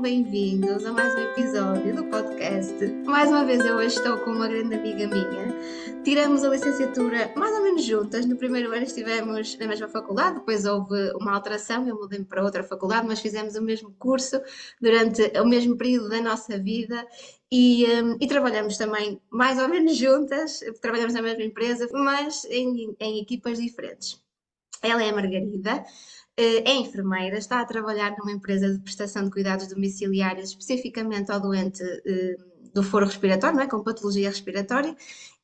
bem-vindos 0.00 0.86
a 0.86 0.92
mais 0.92 1.12
um 1.16 1.18
episódio 1.18 1.96
do 1.96 2.04
podcast. 2.04 2.86
Mais 3.04 3.28
uma 3.30 3.44
vez 3.44 3.64
eu 3.64 3.76
hoje 3.76 3.96
estou 3.96 4.16
com 4.18 4.30
uma 4.30 4.46
grande 4.46 4.76
amiga 4.76 5.08
minha. 5.08 6.02
Tiramos 6.04 6.44
a 6.44 6.50
licenciatura 6.50 7.32
mais 7.34 7.52
ou 7.52 7.64
menos 7.64 7.82
juntas. 7.84 8.24
No 8.24 8.36
primeiro 8.36 8.70
ano 8.72 8.84
estivemos 8.84 9.58
na 9.58 9.66
mesma 9.66 9.88
faculdade, 9.88 10.38
depois 10.38 10.64
houve 10.64 11.10
uma 11.16 11.34
alteração, 11.34 11.86
eu 11.88 11.96
mudei 11.96 12.22
para 12.22 12.44
outra 12.44 12.62
faculdade, 12.62 13.08
mas 13.08 13.18
fizemos 13.18 13.56
o 13.56 13.62
mesmo 13.62 13.92
curso 13.98 14.40
durante 14.80 15.22
o 15.36 15.44
mesmo 15.44 15.76
período 15.76 16.08
da 16.08 16.20
nossa 16.20 16.56
vida 16.56 17.04
e, 17.50 17.84
um, 18.00 18.16
e, 18.20 18.28
trabalhamos 18.28 18.76
também 18.76 19.20
mais 19.28 19.58
ou 19.58 19.68
menos 19.68 19.96
juntas, 19.96 20.60
trabalhamos 20.80 21.14
na 21.14 21.22
mesma 21.22 21.42
empresa, 21.42 21.88
mas 21.92 22.44
em, 22.44 22.94
em 23.00 23.20
equipas 23.20 23.58
diferentes. 23.58 24.22
Ela 24.80 25.02
é 25.02 25.10
a 25.10 25.12
Margarida, 25.12 25.84
é 26.40 26.74
enfermeira, 26.76 27.36
está 27.36 27.60
a 27.60 27.64
trabalhar 27.64 28.14
numa 28.18 28.32
empresa 28.32 28.72
de 28.72 28.78
prestação 28.78 29.24
de 29.24 29.30
cuidados 29.30 29.66
domiciliários, 29.66 30.50
especificamente 30.50 31.32
ao 31.32 31.40
doente 31.40 31.82
eh, 31.82 32.36
do 32.72 32.82
foro 32.82 33.06
respiratório, 33.06 33.56
não 33.56 33.64
é? 33.64 33.66
com 33.66 33.82
patologia 33.82 34.28
respiratória, 34.28 34.94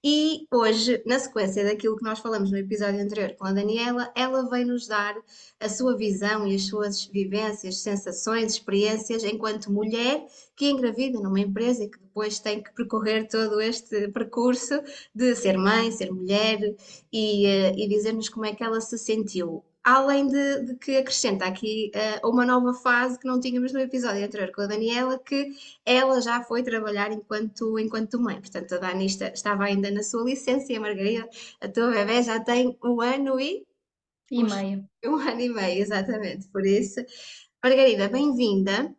e 0.07 0.47
hoje, 0.53 1.03
na 1.07 1.19
sequência 1.19 1.65
daquilo 1.65 1.97
que 1.97 2.05
nós 2.05 2.19
falamos 2.19 2.51
no 2.51 2.59
episódio 2.59 3.01
anterior 3.01 3.35
com 3.37 3.47
a 3.47 3.53
Daniela, 3.53 4.13
ela 4.15 4.49
vai 4.49 4.63
nos 4.63 4.87
dar 4.87 5.17
a 5.59 5.69
sua 5.69 5.97
visão 5.97 6.47
e 6.47 6.55
as 6.55 6.67
suas 6.67 7.07
vivências, 7.07 7.81
sensações, 7.81 8.53
experiências 8.53 9.25
enquanto 9.25 9.73
mulher 9.73 10.27
que 10.55 10.69
engravida 10.69 11.19
numa 11.19 11.41
empresa 11.41 11.85
e 11.85 11.91
que 11.91 11.99
depois 11.99 12.39
tem 12.39 12.63
que 12.63 12.73
percorrer 12.75 13.27
todo 13.27 13.61
este 13.61 14.09
percurso 14.09 14.81
de 15.15 15.35
ser 15.35 15.57
mãe, 15.57 15.91
ser 15.91 16.13
mulher 16.13 16.61
e, 17.11 17.47
eh, 17.47 17.73
e 17.75 17.89
dizer-nos 17.89 18.29
como 18.29 18.45
é 18.45 18.55
que 18.55 18.63
ela 18.63 18.81
se 18.83 18.99
sentiu 18.99 19.65
além 19.85 20.27
de, 20.27 20.63
de, 20.63 20.75
que 20.77 20.97
acrescenta 20.97 21.45
aqui 21.45 21.93
uh, 21.95 22.29
uma 22.29 22.47
nova 22.47 22.73
fase 22.73 23.19
que 23.19 23.27
não 23.27 23.39
tínhamos 23.39 23.73
no 23.73 23.81
episódio 23.81 24.25
anterior 24.25 24.51
com 24.51 24.63
a 24.63 24.67
Daniela, 24.67 25.19
que 25.19 25.53
ela 25.85 26.23
já 26.23 26.43
foi 26.43 26.63
trabalhar 26.63 27.13
enquanto, 27.13 27.79
enquanto 27.79 28.19
mãe. 28.19 28.41
Portanto, 28.41 28.75
a 28.75 28.79
Dani 28.79 29.05
está, 29.05 29.29
estava 29.29 29.65
ainda 29.65 29.91
na 29.91 30.03
sua 30.03 30.25
licença 30.25 30.73
e 30.73 30.77
a 30.77 30.81
Margarida, 30.81 31.29
a 31.61 31.69
tua 31.69 31.91
bebê, 31.91 32.23
já 32.23 32.41
tem 32.41 32.77
um 32.83 33.01
ano 33.03 33.39
e... 33.39 33.67
E 34.31 34.43
meio. 34.43 34.89
Um 35.05 35.17
ano 35.17 35.41
e 35.41 35.49
meio, 35.51 35.83
exatamente. 35.83 36.49
Por 36.49 36.65
isso, 36.65 37.05
Margarida, 37.63 38.09
bem-vinda. 38.09 38.95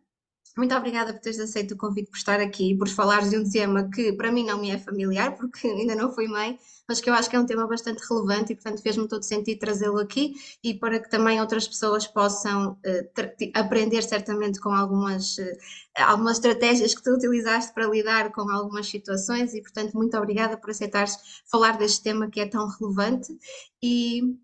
Muito 0.56 0.74
obrigada 0.74 1.12
por 1.12 1.20
teres 1.20 1.38
aceito 1.38 1.74
o 1.74 1.76
convite 1.76 2.10
por 2.10 2.16
estar 2.16 2.40
aqui, 2.40 2.74
por 2.74 2.88
falares 2.88 3.28
de 3.28 3.36
um 3.36 3.48
tema 3.48 3.90
que 3.90 4.10
para 4.14 4.32
mim 4.32 4.42
não 4.42 4.58
me 4.58 4.70
é 4.70 4.78
familiar, 4.78 5.36
porque 5.36 5.68
ainda 5.68 5.94
não 5.94 6.10
fui 6.10 6.26
mãe, 6.26 6.58
mas 6.88 6.98
que 6.98 7.10
eu 7.10 7.14
acho 7.14 7.28
que 7.28 7.36
é 7.36 7.38
um 7.38 7.44
tema 7.44 7.66
bastante 7.66 8.02
relevante 8.08 8.52
e, 8.52 8.56
portanto, 8.56 8.80
fez-me 8.80 9.06
todo 9.06 9.22
sentido 9.22 9.58
trazê-lo 9.58 9.98
aqui 9.98 10.34
e 10.64 10.72
para 10.72 10.98
que 10.98 11.10
também 11.10 11.38
outras 11.40 11.68
pessoas 11.68 12.06
possam 12.06 12.72
uh, 12.72 13.50
aprender 13.54 14.02
certamente 14.02 14.58
com 14.58 14.70
algumas, 14.70 15.36
uh, 15.36 15.56
algumas 15.98 16.38
estratégias 16.38 16.94
que 16.94 17.02
tu 17.02 17.10
utilizaste 17.10 17.74
para 17.74 17.86
lidar 17.86 18.32
com 18.32 18.48
algumas 18.50 18.86
situações 18.88 19.52
e, 19.52 19.60
portanto, 19.60 19.92
muito 19.92 20.16
obrigada 20.16 20.56
por 20.56 20.70
aceitares 20.70 21.18
falar 21.50 21.76
deste 21.76 22.02
tema 22.02 22.30
que 22.30 22.40
é 22.40 22.46
tão 22.46 22.66
relevante 22.66 23.36
e 23.82 24.38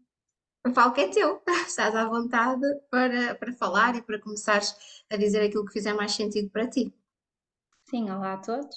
o 0.67 0.73
palco 0.73 1.01
é 1.01 1.09
teu, 1.09 1.43
estás 1.67 1.95
à 1.95 2.05
vontade 2.07 2.67
para, 2.91 3.35
para 3.35 3.53
falar 3.55 3.97
e 3.97 4.03
para 4.03 4.21
começares 4.21 4.75
a 5.11 5.17
dizer 5.17 5.43
aquilo 5.43 5.65
que 5.67 5.73
fizer 5.73 5.93
mais 5.95 6.13
sentido 6.13 6.51
para 6.51 6.69
ti. 6.69 6.95
Sim, 7.89 8.11
olá 8.11 8.35
a 8.35 8.39
todos. 8.39 8.75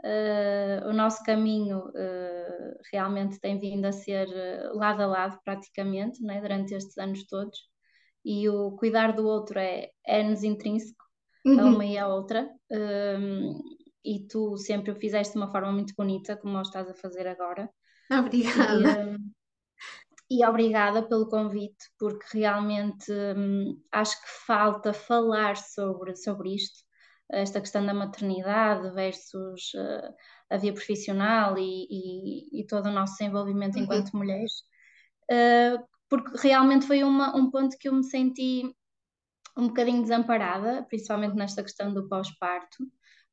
Uh, 0.00 0.88
o 0.88 0.92
nosso 0.92 1.24
caminho 1.24 1.88
uh, 1.88 2.78
realmente 2.92 3.40
tem 3.40 3.58
vindo 3.58 3.84
a 3.84 3.92
ser 3.92 4.28
uh, 4.28 4.76
lado 4.76 5.02
a 5.02 5.06
lado, 5.06 5.40
praticamente, 5.44 6.22
né, 6.22 6.40
durante 6.40 6.72
estes 6.74 6.96
anos 6.98 7.24
todos, 7.26 7.58
e 8.24 8.48
o 8.48 8.72
cuidar 8.72 9.12
do 9.12 9.26
outro 9.26 9.58
é, 9.58 9.90
é-nos 10.06 10.44
intrínseco, 10.44 11.04
uhum. 11.44 11.60
a 11.60 11.64
uma 11.64 11.84
e 11.84 11.98
a 11.98 12.06
outra, 12.08 12.48
e 14.04 14.26
tu 14.28 14.56
sempre 14.56 14.92
o 14.92 14.96
fizeste 14.96 15.32
de 15.32 15.38
uma 15.38 15.50
forma 15.50 15.72
muito 15.72 15.94
bonita, 15.96 16.36
como 16.36 16.56
o 16.56 16.62
estás 16.62 16.88
a 16.88 16.94
fazer 16.94 17.26
agora. 17.26 17.68
Obrigada. 18.10 19.16
E, 19.16 19.37
e 20.30 20.44
obrigada 20.44 21.02
pelo 21.02 21.28
convite, 21.28 21.90
porque 21.98 22.38
realmente 22.38 23.10
hum, 23.36 23.80
acho 23.90 24.20
que 24.20 24.28
falta 24.46 24.92
falar 24.92 25.56
sobre, 25.56 26.14
sobre 26.16 26.54
isto, 26.54 26.78
esta 27.30 27.60
questão 27.60 27.84
da 27.84 27.94
maternidade 27.94 28.90
versus 28.94 29.72
uh, 29.74 30.14
a 30.50 30.56
via 30.56 30.72
profissional 30.72 31.58
e, 31.58 31.86
e, 31.90 32.60
e, 32.60 32.66
todo 32.66 32.86
o 32.86 32.92
nosso 32.92 33.16
desenvolvimento 33.18 33.76
uhum. 33.76 33.82
enquanto 33.82 34.16
mulheres, 34.16 34.52
uh, 35.30 35.82
porque 36.08 36.38
realmente 36.38 36.86
foi 36.86 37.02
uma, 37.02 37.36
um 37.36 37.50
ponto 37.50 37.76
que 37.78 37.88
eu 37.88 37.94
me 37.94 38.04
senti 38.04 38.74
um 39.56 39.68
bocadinho 39.68 40.02
desamparada, 40.02 40.86
principalmente 40.88 41.34
nesta 41.34 41.62
questão 41.62 41.92
do 41.92 42.08
pós-parto, 42.08 42.78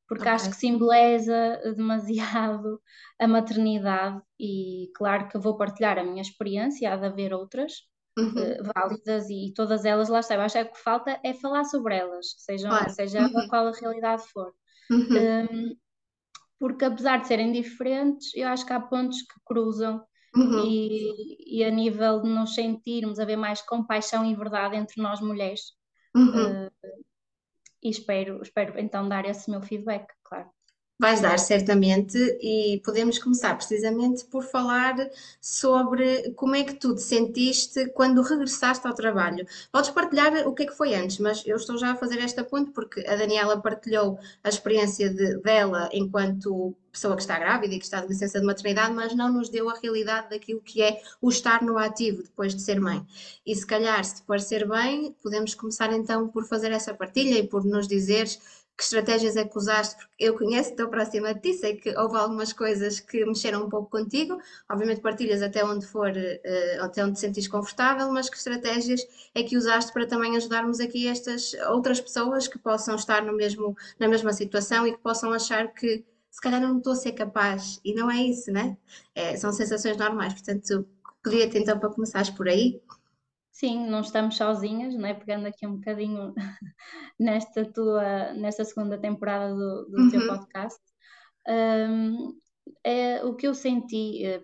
porque 0.08 0.24
okay. 0.24 0.34
acho 0.34 0.50
que 0.50 0.56
simboliza 0.56 1.60
demasiado 1.76 2.82
a 3.20 3.28
maternidade 3.28 4.22
e 4.40 4.92
claro 4.96 5.28
que 5.28 5.38
vou 5.38 5.58
partilhar 5.58 5.98
a 5.98 6.04
minha 6.04 6.22
experiência, 6.22 6.94
há 6.94 6.96
de 6.96 7.06
haver 7.06 7.34
outras 7.34 7.74
uhum. 8.18 8.28
uh, 8.28 8.72
válidas 8.76 9.30
e 9.30 9.54
todas 9.56 9.86
elas 9.86 10.10
lá 10.10 10.20
está. 10.20 10.36
Eu 10.36 10.42
acho 10.42 10.56
que 10.56 10.62
o 10.62 10.72
que 10.74 10.80
falta 10.80 11.20
é 11.24 11.34
falar 11.34 11.64
sobre 11.66 11.96
elas, 11.96 12.36
seja, 12.38 12.70
claro. 12.70 12.90
seja 12.92 13.22
uhum. 13.22 13.48
qual 13.50 13.68
a 13.68 13.72
realidade 13.72 14.24
for. 14.32 14.54
Uhum. 14.92 15.08
Um, 15.52 15.76
porque 16.60 16.86
apesar 16.86 17.18
de 17.18 17.28
serem 17.28 17.52
diferentes, 17.52 18.34
eu 18.36 18.48
acho 18.48 18.66
que 18.66 18.74
há 18.74 18.80
pontos 18.80 19.22
que 19.22 19.40
cruzam 19.46 20.04
uhum. 20.36 20.66
e, 20.66 21.60
e, 21.60 21.64
a 21.64 21.72
nível 21.72 22.22
de 22.22 22.30
nos 22.30 22.54
sentirmos, 22.54 23.20
haver 23.20 23.36
mais 23.36 23.62
compaixão 23.62 24.26
e 24.26 24.36
verdade 24.36 24.76
entre 24.76 25.02
nós 25.02 25.20
mulheres. 25.20 25.62
Uh, 26.16 26.72
e 27.86 27.90
espero, 27.90 28.42
espero 28.42 28.80
então 28.80 29.08
dar 29.08 29.26
esse 29.26 29.50
meu 29.50 29.62
feedback, 29.62 30.12
claro. 30.24 30.50
Vais 30.98 31.20
dar, 31.20 31.38
certamente, 31.38 32.18
e 32.42 32.82
podemos 32.86 33.20
começar 33.20 33.54
precisamente 33.56 34.24
por 34.24 34.46
falar 34.46 34.96
sobre 35.42 36.32
como 36.36 36.56
é 36.56 36.64
que 36.64 36.76
tu 36.76 36.96
te 36.96 37.02
sentiste 37.02 37.90
quando 37.90 38.22
regressaste 38.22 38.88
ao 38.88 38.94
trabalho. 38.96 39.46
Podes 39.74 39.90
partilhar 39.90 40.48
o 40.48 40.54
que 40.54 40.64
é 40.64 40.66
que 40.66 40.76
foi 40.76 40.96
antes, 40.96 41.20
mas 41.20 41.46
eu 41.46 41.58
estou 41.58 41.78
já 41.78 41.92
a 41.92 41.96
fazer 41.98 42.20
esta 42.20 42.46
ponte 42.46 42.72
porque 42.72 43.06
a 43.08 43.18
Daniela 43.18 43.62
partilhou 43.62 44.18
a 44.42 44.48
experiência 44.48 45.10
de, 45.10 45.38
dela 45.42 45.90
enquanto 45.92 46.74
pessoa 46.94 47.18
que 47.18 47.24
está 47.24 47.38
grávida 47.38 47.76
e 47.76 47.78
que 47.78 47.84
está 47.84 48.00
de 48.00 48.08
licença 48.08 48.40
de 48.40 48.46
maternidade, 48.46 48.94
mas 48.94 49.14
não 49.14 49.30
nos 49.34 49.50
deu 49.50 49.70
a 49.70 49.78
realidade 49.78 50.30
daquilo 50.30 50.62
que 50.62 50.82
é 50.82 51.02
o 51.22 51.28
estar 51.28 51.62
no 51.62 51.78
ativo 51.78 52.24
depois 52.24 52.56
de 52.56 52.62
ser 52.62 52.80
mãe. 52.80 53.06
E 53.46 53.54
se 53.54 53.68
calhar, 53.68 54.02
se 54.06 54.16
te 54.16 54.22
parecer 54.22 54.66
bem, 54.66 55.14
podemos 55.22 55.54
começar 55.54 55.92
então 55.92 56.30
por 56.30 56.46
fazer 56.46 56.72
essa 56.72 56.94
partilha 56.94 57.38
e 57.38 57.46
por 57.46 57.66
nos 57.66 57.86
dizeres 57.86 58.40
que 58.78 58.84
estratégias 58.84 59.38
é 59.38 59.46
que 59.46 59.58
usaste, 59.58 59.96
porque 59.96 60.12
eu 60.20 60.38
conheço, 60.38 60.72
estou 60.72 60.90
próxima 60.90 61.34
de 61.34 61.40
ti, 61.40 61.54
sei 61.54 61.78
que 61.78 61.98
houve 61.98 62.18
algumas 62.18 62.52
coisas 62.52 63.00
que 63.00 63.26
mexeram 63.26 63.66
um 63.66 63.70
pouco 63.70 63.90
contigo, 63.90 64.38
obviamente 64.70 65.02
partilhas 65.02 65.42
até 65.42 65.64
onde 65.64 65.86
for, 65.86 66.10
uh, 66.10 66.84
até 66.84 67.06
onde 67.06 67.20
te 67.20 67.50
confortável, 67.50 68.12
mas 68.12 68.30
que 68.30 68.38
estratégias 68.38 69.02
é 69.34 69.44
que 69.44 69.58
usaste 69.58 69.94
para 69.94 70.06
também 70.06 70.36
ajudarmos 70.36 70.80
aqui 70.80 71.08
estas 71.08 71.54
outras 71.70 72.02
pessoas 72.02 72.48
que 72.48 72.60
possam 72.60 72.96
estar 72.96 73.24
no 73.24 73.34
mesmo, 73.34 73.76
na 73.98 74.08
mesma 74.08 74.34
situação 74.34 74.86
e 74.86 74.92
que 74.92 75.00
possam 75.00 75.32
achar 75.32 75.74
que 75.74 76.04
se 76.30 76.42
calhar 76.42 76.60
não 76.60 76.78
estou 76.78 76.92
a 76.92 76.96
ser 76.98 77.14
capaz, 77.14 77.80
e 77.84 77.94
não 77.94 78.12
é 78.12 78.18
isso, 78.18 78.52
né? 78.52 78.76
É, 79.16 79.38
são 79.38 79.54
sensações 79.54 79.96
normais, 79.96 80.34
portanto, 80.34 80.86
pedia-te 81.24 81.58
então 81.58 81.80
para 81.80 81.90
começares 81.90 82.30
por 82.30 82.50
aí. 82.50 82.82
Sim, 83.56 83.88
não 83.88 84.02
estamos 84.02 84.36
sozinhas, 84.36 84.94
né? 84.96 85.14
pegando 85.14 85.46
aqui 85.48 85.66
um 85.66 85.76
bocadinho 85.76 86.34
nesta 87.18 87.64
tua, 87.64 88.34
nesta 88.34 88.66
segunda 88.66 89.00
temporada 89.00 89.56
do, 89.56 89.86
do 89.86 89.98
uhum. 89.98 90.10
teu 90.12 90.28
podcast. 90.28 90.82
Um, 91.48 92.38
é, 92.84 93.24
o 93.24 93.34
que 93.34 93.48
eu 93.48 93.56
senti, 93.56 94.26
eh, 94.26 94.44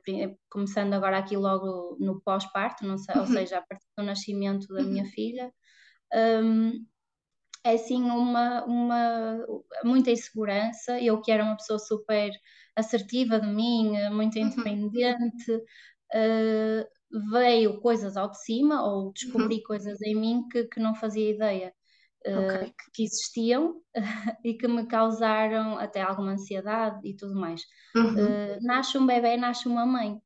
começando 0.50 0.94
agora 0.94 1.18
aqui 1.18 1.36
logo 1.36 1.98
no 2.00 2.22
pós-parto, 2.22 2.86
uhum. 2.86 2.92
ou 3.20 3.28
seja, 3.28 3.58
a 3.58 3.62
partir 3.62 3.86
do 3.98 4.04
nascimento 4.06 4.68
da 4.68 4.82
minha 4.82 5.04
uhum. 5.04 5.10
filha, 5.10 5.52
um, 6.42 6.86
é 7.66 7.76
sim 7.76 8.04
uma, 8.04 8.64
uma 8.64 9.46
muita 9.84 10.10
insegurança. 10.12 11.02
Eu 11.02 11.20
que 11.22 11.34
era 11.34 11.44
uma 11.44 11.58
pessoa 11.58 11.80
super 11.80 12.32
assertiva 12.78 13.42
de 13.42 13.48
mim, 13.48 13.92
muito 14.10 14.40
uhum. 14.40 14.46
independente, 14.46 15.62
uh, 16.14 17.30
veio 17.32 17.80
coisas 17.80 18.16
ao 18.16 18.30
de 18.30 18.42
cima 18.42 18.84
ou 18.84 19.12
descobri 19.12 19.56
uhum. 19.56 19.64
coisas 19.64 20.02
em 20.02 20.16
mim 20.16 20.48
que, 20.50 20.66
que 20.66 20.80
não 20.80 20.96
fazia 20.96 21.30
ideia 21.30 21.74
uh, 22.26 22.40
okay. 22.40 22.74
que, 22.94 23.04
existiam 23.04 23.82
e 24.44 24.54
que 24.54 24.68
me 24.68 24.86
causaram 24.86 25.78
até 25.78 26.02
alguma 26.02 26.34
ansiedade 26.34 27.00
e 27.08 27.16
tudo 27.16 27.36
mais. 27.36 27.62
Uhum. 27.96 28.14
Uh, 28.14 28.58
nasce 28.62 28.98
um 28.98 29.06
bebê, 29.06 29.38
nasce 29.38 29.68
uma 29.68 29.86
mãe. 29.86 30.20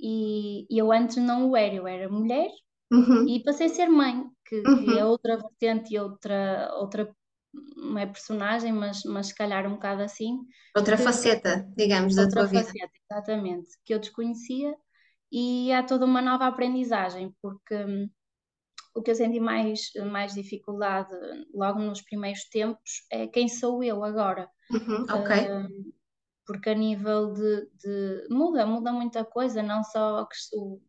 E, 0.00 0.66
e, 0.72 0.78
eu 0.78 0.92
antes 0.92 1.16
não 1.16 1.50
o 1.50 1.56
era, 1.56 1.74
eu 1.74 1.86
era 1.86 2.08
mulher 2.08 2.50
uhum. 2.92 3.26
e 3.28 3.42
passei 3.42 3.66
a 3.66 3.70
ser 3.70 3.88
mãe, 3.88 4.24
que, 4.46 4.62
que 4.62 4.96
é 4.96 5.04
uhum. 5.04 5.10
outra 5.10 5.36
vertente 5.36 5.92
e 5.92 5.98
outra, 5.98 6.70
outra 6.74 7.12
não 7.76 7.98
é 7.98 8.06
personagem, 8.06 8.72
mas, 8.72 9.02
mas 9.04 9.28
se 9.28 9.34
calhar 9.34 9.66
um 9.66 9.74
bocado 9.74 10.02
assim. 10.02 10.38
Outra 10.76 10.96
que, 10.96 11.02
faceta, 11.02 11.68
digamos, 11.76 12.14
da 12.14 12.28
tua 12.28 12.46
faceta, 12.46 12.72
vida. 12.72 12.90
Exatamente, 13.10 13.68
que 13.84 13.92
eu 13.92 13.98
desconhecia 13.98 14.76
e 15.30 15.72
há 15.72 15.82
toda 15.82 16.04
uma 16.04 16.22
nova 16.22 16.46
aprendizagem, 16.46 17.34
porque 17.42 17.74
hum, 17.74 18.08
o 18.94 19.02
que 19.02 19.10
eu 19.10 19.14
senti 19.14 19.38
mais, 19.40 19.92
mais 20.10 20.34
dificuldade 20.34 21.14
logo 21.54 21.78
nos 21.78 22.02
primeiros 22.02 22.44
tempos 22.44 23.06
é 23.10 23.26
quem 23.26 23.48
sou 23.48 23.82
eu 23.82 24.02
agora. 24.02 24.48
Uhum, 24.70 25.04
ok. 25.08 25.36
Uh, 25.36 25.92
porque 26.46 26.70
a 26.70 26.74
nível 26.74 27.32
de, 27.32 27.68
de, 27.78 28.26
muda, 28.30 28.64
muda 28.66 28.90
muita 28.90 29.24
coisa, 29.24 29.62
não 29.62 29.84
só 29.84 30.26
o, 30.54 30.80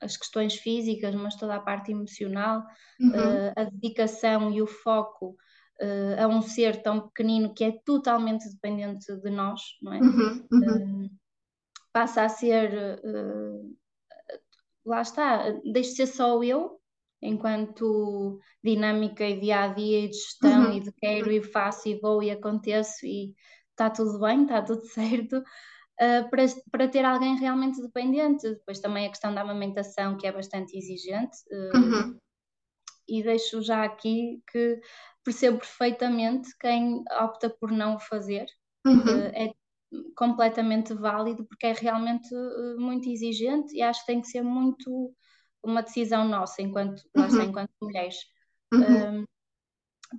as 0.00 0.16
questões 0.16 0.54
físicas, 0.54 1.14
mas 1.14 1.36
toda 1.36 1.54
a 1.54 1.60
parte 1.60 1.92
emocional, 1.92 2.64
uhum. 2.98 3.10
uh, 3.10 3.52
a 3.54 3.64
dedicação 3.64 4.50
e 4.50 4.62
o 4.62 4.66
foco 4.66 5.36
uh, 5.80 6.22
a 6.22 6.26
um 6.26 6.42
ser 6.42 6.82
tão 6.82 7.08
pequenino 7.08 7.54
que 7.54 7.64
é 7.64 7.72
totalmente 7.84 8.48
dependente 8.50 9.14
de 9.14 9.30
nós, 9.30 9.60
não 9.82 9.92
é? 9.92 10.00
Uhum. 10.00 10.46
Uh, 10.52 11.10
passa 11.94 12.24
a 12.24 12.28
ser, 12.28 13.00
lá 14.84 15.00
está, 15.00 15.50
deixa 15.64 15.90
de 15.90 15.96
ser 15.96 16.06
só 16.08 16.42
eu, 16.42 16.80
enquanto 17.22 18.38
dinâmica 18.62 19.24
e 19.26 19.40
dia 19.40 19.62
a 19.62 19.68
dia 19.68 20.00
e 20.00 20.08
de 20.08 20.16
gestão 20.16 20.66
uhum. 20.66 20.72
e 20.72 20.80
de 20.80 20.92
quero 20.92 21.32
e 21.32 21.42
faço 21.42 21.88
e 21.88 21.98
vou 21.98 22.22
e 22.22 22.30
aconteço 22.30 23.06
e 23.06 23.34
está 23.70 23.88
tudo 23.88 24.18
bem, 24.20 24.42
está 24.42 24.62
tudo 24.62 24.84
certo 24.92 25.38
uh, 25.38 26.30
para, 26.30 26.44
para 26.70 26.88
ter 26.88 27.04
alguém 27.04 27.36
realmente 27.36 27.80
dependente. 27.80 28.48
Depois 28.48 28.80
também 28.80 29.06
a 29.06 29.10
questão 29.10 29.34
da 29.34 29.40
amamentação, 29.40 30.16
que 30.16 30.26
é 30.26 30.32
bastante 30.32 30.76
exigente. 30.76 31.38
Uh, 31.50 31.76
uhum. 31.76 32.18
E 33.08 33.22
deixo 33.22 33.60
já 33.62 33.84
aqui 33.84 34.42
que 34.50 34.80
percebo 35.22 35.58
perfeitamente 35.58 36.48
quem 36.58 37.02
opta 37.20 37.50
por 37.50 37.70
não 37.70 37.96
o 37.96 38.00
fazer. 38.00 38.46
Uhum. 38.86 39.00
Uh, 39.00 39.30
é 39.34 39.54
completamente 40.16 40.94
válido 40.94 41.44
porque 41.46 41.66
é 41.66 41.72
realmente 41.72 42.34
muito 42.78 43.08
exigente 43.08 43.74
e 43.74 43.82
acho 43.82 44.00
que 44.00 44.06
tem 44.06 44.20
que 44.20 44.28
ser 44.28 44.42
muito 44.42 45.14
uma 45.62 45.82
decisão 45.82 46.28
nossa 46.28 46.60
enquanto, 46.62 47.02
uhum. 47.16 47.42
enquanto 47.42 47.70
mulheres. 47.80 48.16
Uhum. 48.72 49.24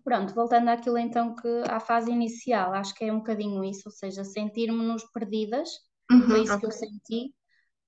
Pronto, 0.04 0.34
voltando 0.34 0.70
àquilo 0.70 0.98
então 0.98 1.36
que 1.36 1.64
à 1.70 1.80
fase 1.80 2.12
inicial, 2.12 2.74
acho 2.74 2.94
que 2.94 3.06
é 3.06 3.14
um 3.14 3.20
bocadinho 3.20 3.64
isso, 3.64 3.84
ou 3.86 3.92
seja, 3.92 4.24
sentirmos-nos 4.24 5.04
perdidas, 5.12 5.70
uhum, 6.12 6.22
foi 6.24 6.42
isso 6.42 6.54
okay. 6.56 6.60
que 6.60 6.66
eu 6.66 6.72
senti, 6.72 7.36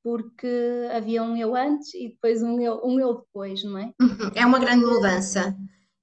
porque 0.03 0.87
havia 0.95 1.21
um 1.23 1.35
eu 1.35 1.55
antes 1.55 1.93
e 1.93 2.09
depois 2.09 2.41
um 2.41 2.61
eu, 2.61 2.79
um 2.83 2.99
eu 2.99 3.15
depois, 3.15 3.63
não 3.63 3.77
é? 3.77 3.91
Uhum. 3.99 4.31
É 4.35 4.45
uma 4.45 4.59
grande 4.59 4.85
mudança. 4.85 5.57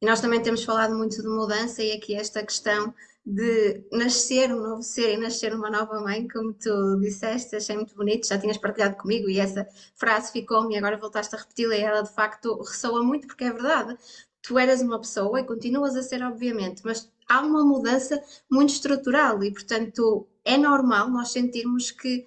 E 0.04 0.06
nós 0.06 0.20
também 0.20 0.42
temos 0.42 0.62
falado 0.62 0.94
muito 0.94 1.22
de 1.22 1.26
mudança 1.26 1.82
e 1.82 1.90
aqui 1.92 2.14
esta 2.14 2.44
questão 2.44 2.92
de 3.24 3.86
nascer 3.90 4.54
um 4.54 4.60
novo 4.60 4.82
ser 4.82 5.14
e 5.14 5.16
nascer 5.16 5.54
uma 5.54 5.70
nova 5.70 5.98
mãe, 6.02 6.28
como 6.28 6.52
tu 6.52 7.00
disseste, 7.00 7.56
achei 7.56 7.74
muito 7.74 7.96
bonito, 7.96 8.28
já 8.28 8.38
tinhas 8.38 8.58
partilhado 8.58 8.96
comigo 8.96 9.30
e 9.30 9.40
essa 9.40 9.66
frase 9.94 10.30
ficou-me 10.30 10.74
e 10.74 10.76
agora 10.76 10.98
voltaste 10.98 11.34
a 11.34 11.38
repeti-la 11.38 11.74
e 11.74 11.80
ela 11.80 12.02
de 12.02 12.12
facto 12.12 12.54
ressoa 12.60 13.02
muito 13.02 13.26
porque 13.26 13.44
é 13.44 13.50
verdade. 13.50 13.96
Tu 14.42 14.58
eras 14.58 14.82
uma 14.82 15.00
pessoa 15.00 15.40
e 15.40 15.44
continuas 15.44 15.96
a 15.96 16.02
ser, 16.02 16.22
obviamente, 16.22 16.82
mas 16.84 17.10
há 17.26 17.40
uma 17.40 17.64
mudança 17.64 18.22
muito 18.50 18.74
estrutural 18.74 19.42
e, 19.42 19.50
portanto, 19.50 20.28
é 20.44 20.58
normal 20.58 21.08
nós 21.08 21.32
sentirmos 21.32 21.90
que 21.90 22.26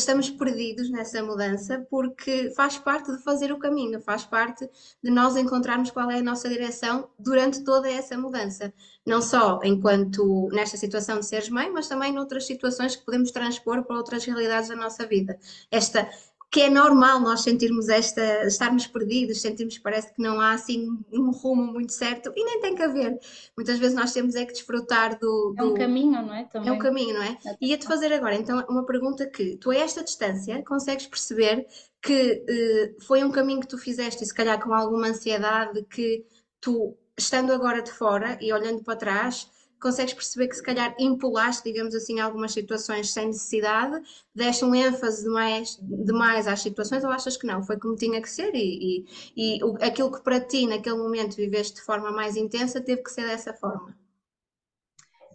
estamos 0.00 0.30
perdidos 0.30 0.90
nessa 0.90 1.22
mudança 1.22 1.86
porque 1.90 2.50
faz 2.54 2.78
parte 2.78 3.10
de 3.10 3.22
fazer 3.22 3.52
o 3.52 3.58
caminho, 3.58 4.00
faz 4.00 4.24
parte 4.24 4.68
de 5.02 5.10
nós 5.10 5.36
encontrarmos 5.36 5.90
qual 5.90 6.10
é 6.10 6.18
a 6.18 6.22
nossa 6.22 6.48
direção 6.48 7.08
durante 7.18 7.64
toda 7.64 7.90
essa 7.90 8.16
mudança. 8.16 8.72
Não 9.06 9.22
só 9.22 9.60
enquanto 9.64 10.48
nesta 10.52 10.76
situação 10.76 11.18
de 11.18 11.26
seres 11.26 11.48
mãe, 11.48 11.70
mas 11.70 11.88
também 11.88 12.12
noutras 12.12 12.46
situações 12.46 12.94
que 12.94 13.04
podemos 13.04 13.30
transpor 13.30 13.84
para 13.84 13.96
outras 13.96 14.24
realidades 14.24 14.68
da 14.68 14.76
nossa 14.76 15.06
vida. 15.06 15.38
Esta 15.70 16.08
que 16.56 16.62
é 16.62 16.70
normal 16.70 17.20
nós 17.20 17.42
sentirmos 17.42 17.90
esta, 17.90 18.46
estarmos 18.46 18.86
perdidos, 18.86 19.42
sentirmos 19.42 19.76
que 19.76 19.82
parece 19.82 20.10
que 20.14 20.22
não 20.22 20.40
há 20.40 20.52
assim 20.52 20.88
um 21.12 21.30
rumo 21.30 21.70
muito 21.70 21.92
certo 21.92 22.32
e 22.34 22.42
nem 22.42 22.62
tem 22.62 22.74
que 22.74 22.80
haver. 22.80 23.20
Muitas 23.54 23.78
vezes 23.78 23.94
nós 23.94 24.10
temos 24.14 24.34
é 24.34 24.46
que 24.46 24.54
desfrutar 24.54 25.18
do. 25.18 25.52
do... 25.54 25.62
É 25.62 25.64
um 25.64 25.74
caminho, 25.74 26.12
não 26.12 26.32
é? 26.32 26.44
Também. 26.44 26.70
É 26.70 26.72
um 26.72 26.78
caminho, 26.78 27.12
não 27.12 27.22
é? 27.22 27.36
é. 27.44 27.56
Ia-te 27.60 27.86
fazer 27.86 28.10
agora 28.10 28.36
então 28.36 28.64
uma 28.70 28.86
pergunta 28.86 29.26
que 29.26 29.58
tu 29.58 29.70
a 29.70 29.76
esta 29.76 30.02
distância 30.02 30.64
consegues 30.64 31.06
perceber 31.06 31.66
que 32.00 32.42
uh, 32.48 33.04
foi 33.04 33.22
um 33.22 33.30
caminho 33.30 33.60
que 33.60 33.68
tu 33.68 33.76
fizeste 33.76 34.24
e 34.24 34.26
se 34.26 34.32
calhar 34.32 34.58
com 34.58 34.72
alguma 34.72 35.08
ansiedade 35.08 35.84
que 35.90 36.24
tu, 36.58 36.96
estando 37.18 37.52
agora 37.52 37.82
de 37.82 37.92
fora 37.92 38.38
e 38.40 38.50
olhando 38.50 38.82
para 38.82 38.96
trás, 38.96 39.46
consegues 39.80 40.14
perceber 40.14 40.48
que 40.48 40.56
se 40.56 40.62
calhar 40.62 40.94
empolaste, 40.98 41.64
digamos 41.64 41.94
assim, 41.94 42.20
algumas 42.20 42.52
situações 42.52 43.10
sem 43.10 43.26
necessidade, 43.26 44.02
deste 44.34 44.64
um 44.64 44.74
ênfase 44.74 45.24
demais, 45.24 45.78
demais 45.82 46.46
às 46.46 46.60
situações 46.60 47.04
ou 47.04 47.10
achas 47.10 47.36
que 47.36 47.46
não? 47.46 47.62
Foi 47.62 47.78
como 47.78 47.96
tinha 47.96 48.20
que 48.20 48.30
ser 48.30 48.54
e, 48.54 49.04
e, 49.36 49.58
e 49.58 49.60
aquilo 49.84 50.10
que 50.10 50.22
para 50.22 50.40
ti 50.40 50.66
naquele 50.66 50.96
momento 50.96 51.36
viveste 51.36 51.76
de 51.76 51.82
forma 51.82 52.10
mais 52.10 52.36
intensa 52.36 52.80
teve 52.80 53.02
que 53.02 53.10
ser 53.10 53.26
dessa 53.26 53.52
forma? 53.52 53.96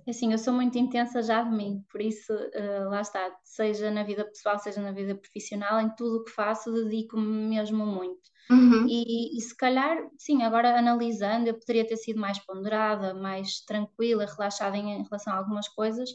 Assim, 0.07 0.31
eu 0.31 0.37
sou 0.37 0.53
muito 0.53 0.77
intensa 0.77 1.21
já 1.21 1.43
de 1.43 1.51
mim, 1.51 1.85
por 1.91 2.01
isso 2.01 2.33
uh, 2.33 2.89
lá 2.89 3.01
está, 3.01 3.31
seja 3.43 3.91
na 3.91 4.03
vida 4.03 4.25
pessoal, 4.25 4.57
seja 4.57 4.81
na 4.81 4.91
vida 4.91 5.15
profissional, 5.15 5.79
em 5.79 5.89
tudo 5.95 6.17
o 6.17 6.23
que 6.23 6.31
faço 6.31 6.71
dedico-me 6.71 7.49
mesmo 7.49 7.85
muito. 7.85 8.30
Uhum. 8.49 8.85
E, 8.87 9.37
e, 9.37 9.41
se 9.41 9.55
calhar, 9.55 9.97
sim, 10.17 10.43
agora 10.43 10.77
analisando, 10.77 11.47
eu 11.47 11.57
poderia 11.57 11.87
ter 11.87 11.97
sido 11.97 12.19
mais 12.19 12.39
ponderada, 12.39 13.13
mais 13.13 13.61
tranquila, 13.61 14.25
relaxada 14.25 14.75
em, 14.77 14.99
em 14.99 15.03
relação 15.03 15.33
a 15.33 15.37
algumas 15.37 15.67
coisas, 15.69 16.09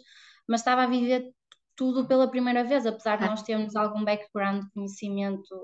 mas 0.48 0.60
estava 0.60 0.82
a 0.82 0.86
viver 0.86 1.30
tudo 1.76 2.06
pela 2.06 2.28
primeira 2.28 2.64
vez, 2.64 2.86
apesar 2.86 3.16
de 3.16 3.24
é. 3.24 3.28
nós 3.28 3.42
termos 3.42 3.76
algum 3.76 4.04
background 4.04 4.64
de 4.64 4.70
conhecimento 4.70 5.54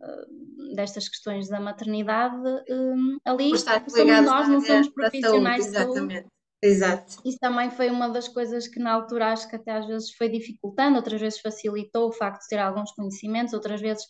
uh, 0.00 0.74
destas 0.74 1.08
questões 1.08 1.48
da 1.48 1.60
maternidade, 1.60 2.36
um, 2.70 3.18
ali 3.24 3.56
somos 3.56 4.24
nós, 4.24 4.48
não 4.48 4.60
somos 4.60 4.88
profissionais 4.88 5.64
saúde, 5.64 5.76
exatamente. 5.76 6.34
Exato. 6.62 7.16
Isso 7.26 7.38
também 7.38 7.70
foi 7.70 7.90
uma 7.90 8.08
das 8.08 8.26
coisas 8.26 8.66
que 8.66 8.80
na 8.80 8.92
altura 8.92 9.32
acho 9.32 9.48
que 9.50 9.56
até 9.56 9.72
às 9.72 9.86
vezes 9.86 10.14
foi 10.14 10.30
dificultando, 10.30 10.96
outras 10.96 11.20
vezes 11.20 11.38
facilitou 11.40 12.08
o 12.08 12.12
facto 12.12 12.40
de 12.40 12.48
ter 12.48 12.58
alguns 12.58 12.90
conhecimentos, 12.92 13.52
outras 13.52 13.82
vezes 13.82 14.06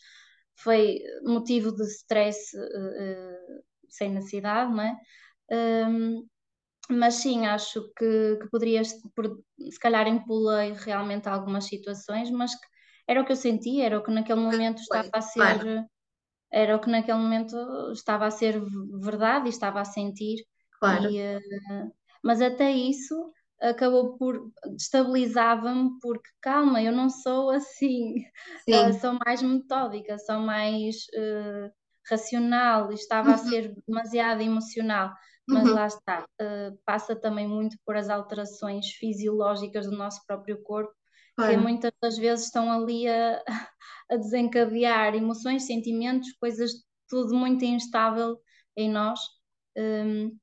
foi 0.56 1.00
motivo 1.22 1.72
de 1.72 1.84
stress 1.84 2.56
uh, 2.56 3.62
sem 3.88 4.10
necessidade, 4.10 4.72
não 4.72 4.82
é? 4.82 4.96
Um, 5.88 6.26
mas 6.90 7.14
sim, 7.14 7.46
acho 7.46 7.82
que, 7.96 8.36
que 8.36 8.48
poderias, 8.50 8.88
se 8.90 9.78
calhar 9.80 10.06
empolei 10.06 10.72
realmente 10.72 11.28
algumas 11.28 11.64
situações, 11.64 12.30
mas 12.30 12.54
que 12.54 12.66
era 13.06 13.20
o 13.20 13.24
que 13.24 13.32
eu 13.32 13.36
sentia, 13.36 13.84
era 13.84 13.98
o 13.98 14.02
que 14.02 14.10
naquele 14.10 14.40
momento 14.40 14.81
estava 14.81 15.10
a 15.12 15.20
ser, 15.20 15.40
claro. 15.40 15.86
era 16.50 16.76
o 16.76 16.81
que 16.81 16.90
naquele 16.90 17.19
momento 17.19 17.56
estava 17.93 18.26
a 18.26 18.31
ser 18.31 18.62
verdade 19.00 19.46
e 19.46 19.50
estava 19.50 19.81
a 19.81 19.84
sentir. 19.84 20.44
Claro. 20.79 21.10
E, 21.10 21.20
uh, 21.36 21.93
mas 22.22 22.40
até 22.40 22.70
isso 22.70 23.32
acabou 23.64 24.16
por 24.16 24.50
destabilizava-me 24.76 25.98
porque 26.00 26.28
calma, 26.40 26.82
eu 26.82 26.92
não 26.92 27.08
sou 27.08 27.50
assim, 27.50 28.20
uh, 28.68 28.92
sou 29.00 29.18
mais 29.24 29.42
metódica, 29.42 30.18
sou 30.18 30.38
mais 30.40 31.06
uh, 31.14 31.72
racional, 32.08 32.92
estava 32.92 33.30
uhum. 33.30 33.34
a 33.34 33.38
ser 33.38 33.74
demasiado 33.88 34.42
emocional, 34.42 35.12
mas 35.48 35.66
uhum. 35.66 35.74
lá 35.74 35.86
está, 35.86 36.22
uh, 36.22 36.78
passa 36.84 37.16
também 37.16 37.48
muito 37.48 37.76
por 37.84 37.96
as 37.96 38.10
alterações 38.10 38.90
fisiológicas 38.92 39.86
do 39.86 39.96
nosso 39.96 40.20
próprio 40.26 40.62
corpo, 40.62 40.92
claro. 41.36 41.52
que 41.52 41.56
muitas 41.56 41.92
das 42.02 42.18
vezes 42.18 42.46
estão 42.46 42.70
ali 42.70 43.08
a, 43.08 43.42
a 44.10 44.16
desencadear 44.16 45.14
emoções, 45.14 45.66
sentimentos, 45.66 46.32
coisas, 46.32 46.72
tudo 47.08 47.34
muito 47.34 47.64
instável 47.64 48.38
em 48.76 48.90
nós. 48.90 49.20
Um, 49.76 50.36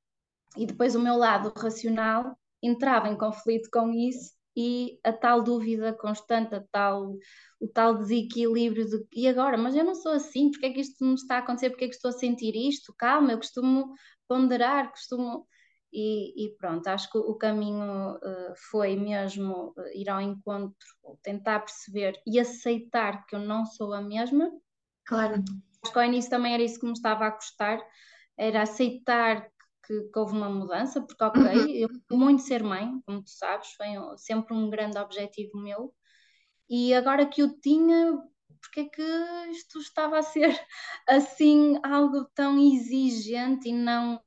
e 0.57 0.65
depois 0.65 0.95
o 0.95 0.99
meu 0.99 1.15
lado 1.15 1.53
racional 1.55 2.35
entrava 2.61 3.09
em 3.09 3.17
conflito 3.17 3.69
com 3.71 3.91
isso 3.91 4.31
e 4.55 4.99
a 5.03 5.13
tal 5.13 5.41
dúvida 5.41 5.93
constante, 5.93 6.53
a 6.55 6.63
tal, 6.71 7.15
o 7.59 7.67
tal 7.67 7.97
desequilíbrio 7.97 8.85
de 8.85 9.05
e 9.13 9.27
agora? 9.27 9.57
Mas 9.57 9.75
eu 9.75 9.83
não 9.83 9.95
sou 9.95 10.11
assim, 10.11 10.51
porque 10.51 10.65
é 10.65 10.73
que 10.73 10.81
isto 10.81 11.03
me 11.03 11.13
está 11.13 11.35
a 11.35 11.39
acontecer? 11.39 11.69
Porque 11.69 11.85
é 11.85 11.87
que 11.87 11.95
estou 11.95 12.09
a 12.09 12.13
sentir 12.13 12.55
isto? 12.55 12.93
Calma, 12.97 13.31
eu 13.31 13.37
costumo 13.37 13.93
ponderar, 14.27 14.91
costumo. 14.91 15.47
E, 15.93 16.45
e 16.45 16.55
pronto, 16.55 16.87
acho 16.87 17.11
que 17.11 17.17
o 17.17 17.35
caminho 17.35 18.15
uh, 18.15 18.53
foi 18.69 18.95
mesmo 18.95 19.73
uh, 19.77 19.87
ir 19.93 20.09
ao 20.09 20.21
encontro, 20.21 20.87
tentar 21.21 21.59
perceber 21.59 22.13
e 22.25 22.39
aceitar 22.39 23.25
que 23.25 23.35
eu 23.35 23.39
não 23.39 23.65
sou 23.65 23.93
a 23.93 24.01
mesma. 24.01 24.49
Claro. 25.05 25.43
Acho 25.83 25.91
que 25.91 25.99
ao 25.99 26.05
início 26.05 26.29
também 26.29 26.53
era 26.53 26.63
isso 26.63 26.79
que 26.79 26.85
me 26.85 26.93
estava 26.93 27.27
a 27.27 27.31
custar, 27.31 27.81
era 28.37 28.61
aceitar 28.61 29.50
que, 29.91 30.09
que 30.09 30.19
houve 30.19 30.33
uma 30.33 30.49
mudança, 30.49 31.01
porque, 31.01 31.23
ok, 31.23 31.41
uhum. 31.41 31.99
eu 32.09 32.17
muito 32.17 32.41
ser 32.41 32.63
mãe, 32.63 32.89
como 33.05 33.21
tu 33.21 33.29
sabes, 33.29 33.71
foi 33.73 33.87
sempre 34.17 34.53
um 34.53 34.69
grande 34.69 34.97
objetivo 34.97 35.57
meu, 35.57 35.93
e 36.69 36.93
agora 36.93 37.25
que 37.25 37.41
eu 37.41 37.59
tinha, 37.59 38.17
porque 38.61 38.81
é 38.81 38.85
que 38.85 39.01
isto 39.51 39.79
estava 39.79 40.19
a 40.19 40.23
ser 40.23 40.47
assim 41.07 41.77
algo 41.83 42.25
tão 42.33 42.57
exigente 42.57 43.67
e 43.69 43.73
não 43.73 44.21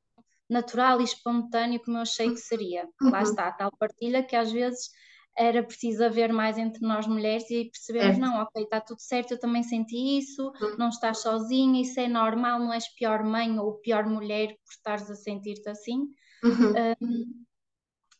natural 0.47 1.01
e 1.01 1.03
espontâneo 1.03 1.81
como 1.83 1.97
eu 1.97 2.01
achei 2.01 2.29
que 2.29 2.37
seria? 2.37 2.87
Uhum. 3.01 3.09
Lá 3.09 3.23
está, 3.23 3.47
a 3.47 3.51
tal 3.51 3.71
partilha 3.79 4.21
que 4.21 4.35
às 4.35 4.51
vezes 4.51 4.91
era 5.37 5.61
preciso 5.61 6.03
haver 6.03 6.31
mais 6.31 6.57
entre 6.57 6.85
nós 6.85 7.05
mulheres 7.05 7.49
e 7.49 7.65
percebemos, 7.65 8.17
não, 8.17 8.41
ok, 8.41 8.63
está 8.63 8.79
tudo 8.79 9.01
certo, 9.01 9.31
eu 9.31 9.39
também 9.39 9.63
senti 9.63 10.17
isso, 10.17 10.51
uhum. 10.61 10.77
não 10.77 10.89
estás 10.89 11.19
sozinha, 11.19 11.81
isso 11.81 11.99
é 11.99 12.07
normal, 12.07 12.59
não 12.59 12.71
és 12.71 12.87
pior 12.95 13.23
mãe 13.23 13.59
ou 13.59 13.73
pior 13.79 14.05
mulher 14.05 14.49
por 14.63 14.71
estares 14.71 15.09
a 15.09 15.15
sentir-te 15.15 15.67
assim. 15.69 16.07
Uhum. 16.43 16.73
Um, 17.01 17.45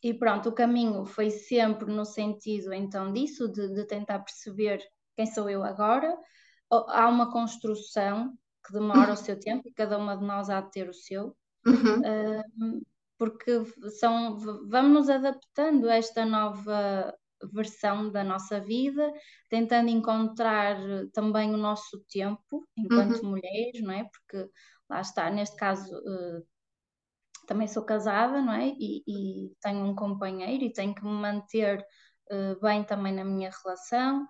e 0.02 0.12
pronto, 0.12 0.50
o 0.50 0.54
caminho 0.54 1.06
foi 1.06 1.30
sempre 1.30 1.90
no 1.90 2.04
sentido 2.04 2.72
então 2.72 3.12
disso, 3.12 3.48
de, 3.48 3.72
de 3.72 3.86
tentar 3.86 4.18
perceber 4.20 4.82
quem 5.16 5.26
sou 5.26 5.48
eu 5.48 5.64
agora. 5.64 6.16
Há 6.70 7.08
uma 7.08 7.32
construção 7.32 8.36
que 8.66 8.72
demora 8.72 9.12
o 9.12 9.16
seu 9.16 9.38
tempo 9.38 9.68
e 9.68 9.72
cada 9.72 9.96
uma 9.96 10.16
de 10.16 10.24
nós 10.24 10.50
há 10.50 10.60
de 10.60 10.70
ter 10.70 10.88
o 10.88 10.94
seu. 10.94 11.34
Uhum. 11.64 12.00
Uh, 12.00 12.82
porque 13.18 13.64
são, 13.98 14.38
vamos 14.68 14.92
nos 14.92 15.08
adaptando 15.08 15.88
a 15.88 15.96
esta 15.96 16.24
nova 16.24 17.14
versão 17.52 18.10
da 18.10 18.24
nossa 18.24 18.60
vida, 18.60 19.12
tentando 19.48 19.90
encontrar 19.90 20.78
também 21.12 21.52
o 21.52 21.56
nosso 21.56 22.02
tempo 22.08 22.66
enquanto 22.76 23.22
uhum. 23.22 23.30
mulheres, 23.30 23.82
não 23.82 23.92
é? 23.92 24.04
Porque 24.04 24.50
lá 24.88 25.00
está, 25.00 25.30
neste 25.30 25.56
caso 25.56 25.94
uh, 25.94 26.46
também 27.46 27.68
sou 27.68 27.84
casada, 27.84 28.40
não 28.40 28.52
é? 28.52 28.68
E, 28.68 29.02
e, 29.06 29.52
tenho 29.60 29.84
um 29.84 29.94
companheiro 29.94 30.64
e 30.64 30.72
tenho 30.72 30.94
que 30.94 31.04
me 31.04 31.10
manter 31.10 31.84
uh, 32.30 32.60
bem 32.60 32.84
também 32.84 33.14
na 33.14 33.24
minha 33.24 33.50
relação 33.50 34.26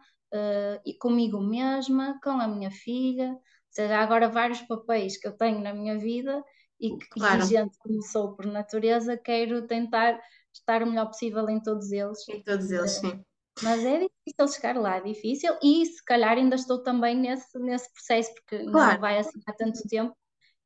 e 0.84 0.92
comigo 0.98 1.40
mesma, 1.40 2.18
com 2.22 2.30
a 2.30 2.46
minha 2.46 2.70
filha. 2.70 3.30
Ou 3.30 3.40
seja, 3.70 3.96
há 3.96 4.02
agora 4.02 4.28
vários 4.28 4.60
papéis 4.62 5.16
que 5.16 5.26
eu 5.26 5.32
tenho 5.34 5.60
na 5.60 5.72
minha 5.72 5.98
vida 5.98 6.44
e 6.80 6.96
que, 6.96 7.06
claro. 7.08 7.40
exigente 7.40 7.78
como 7.78 8.02
sou 8.02 8.34
por 8.34 8.46
natureza, 8.46 9.16
quero 9.16 9.66
tentar 9.66 10.20
estar 10.52 10.82
o 10.82 10.86
melhor 10.86 11.06
possível 11.06 11.48
em 11.48 11.60
todos 11.60 11.90
eles. 11.92 12.28
Em 12.28 12.42
todos 12.42 12.70
eles, 12.70 12.90
sim. 12.92 13.24
Mas 13.62 13.84
é 13.84 14.00
difícil 14.00 14.54
chegar 14.54 14.76
lá, 14.76 14.96
é 14.96 15.00
difícil, 15.00 15.56
e 15.62 15.86
se 15.86 16.04
calhar 16.04 16.36
ainda 16.36 16.56
estou 16.56 16.82
também 16.82 17.16
nesse, 17.16 17.58
nesse 17.58 17.90
processo, 17.92 18.34
porque 18.34 18.58
claro. 18.66 18.92
não 18.92 19.00
vai 19.00 19.18
assim 19.18 19.40
há 19.46 19.52
tanto 19.52 19.82
tempo 19.88 20.14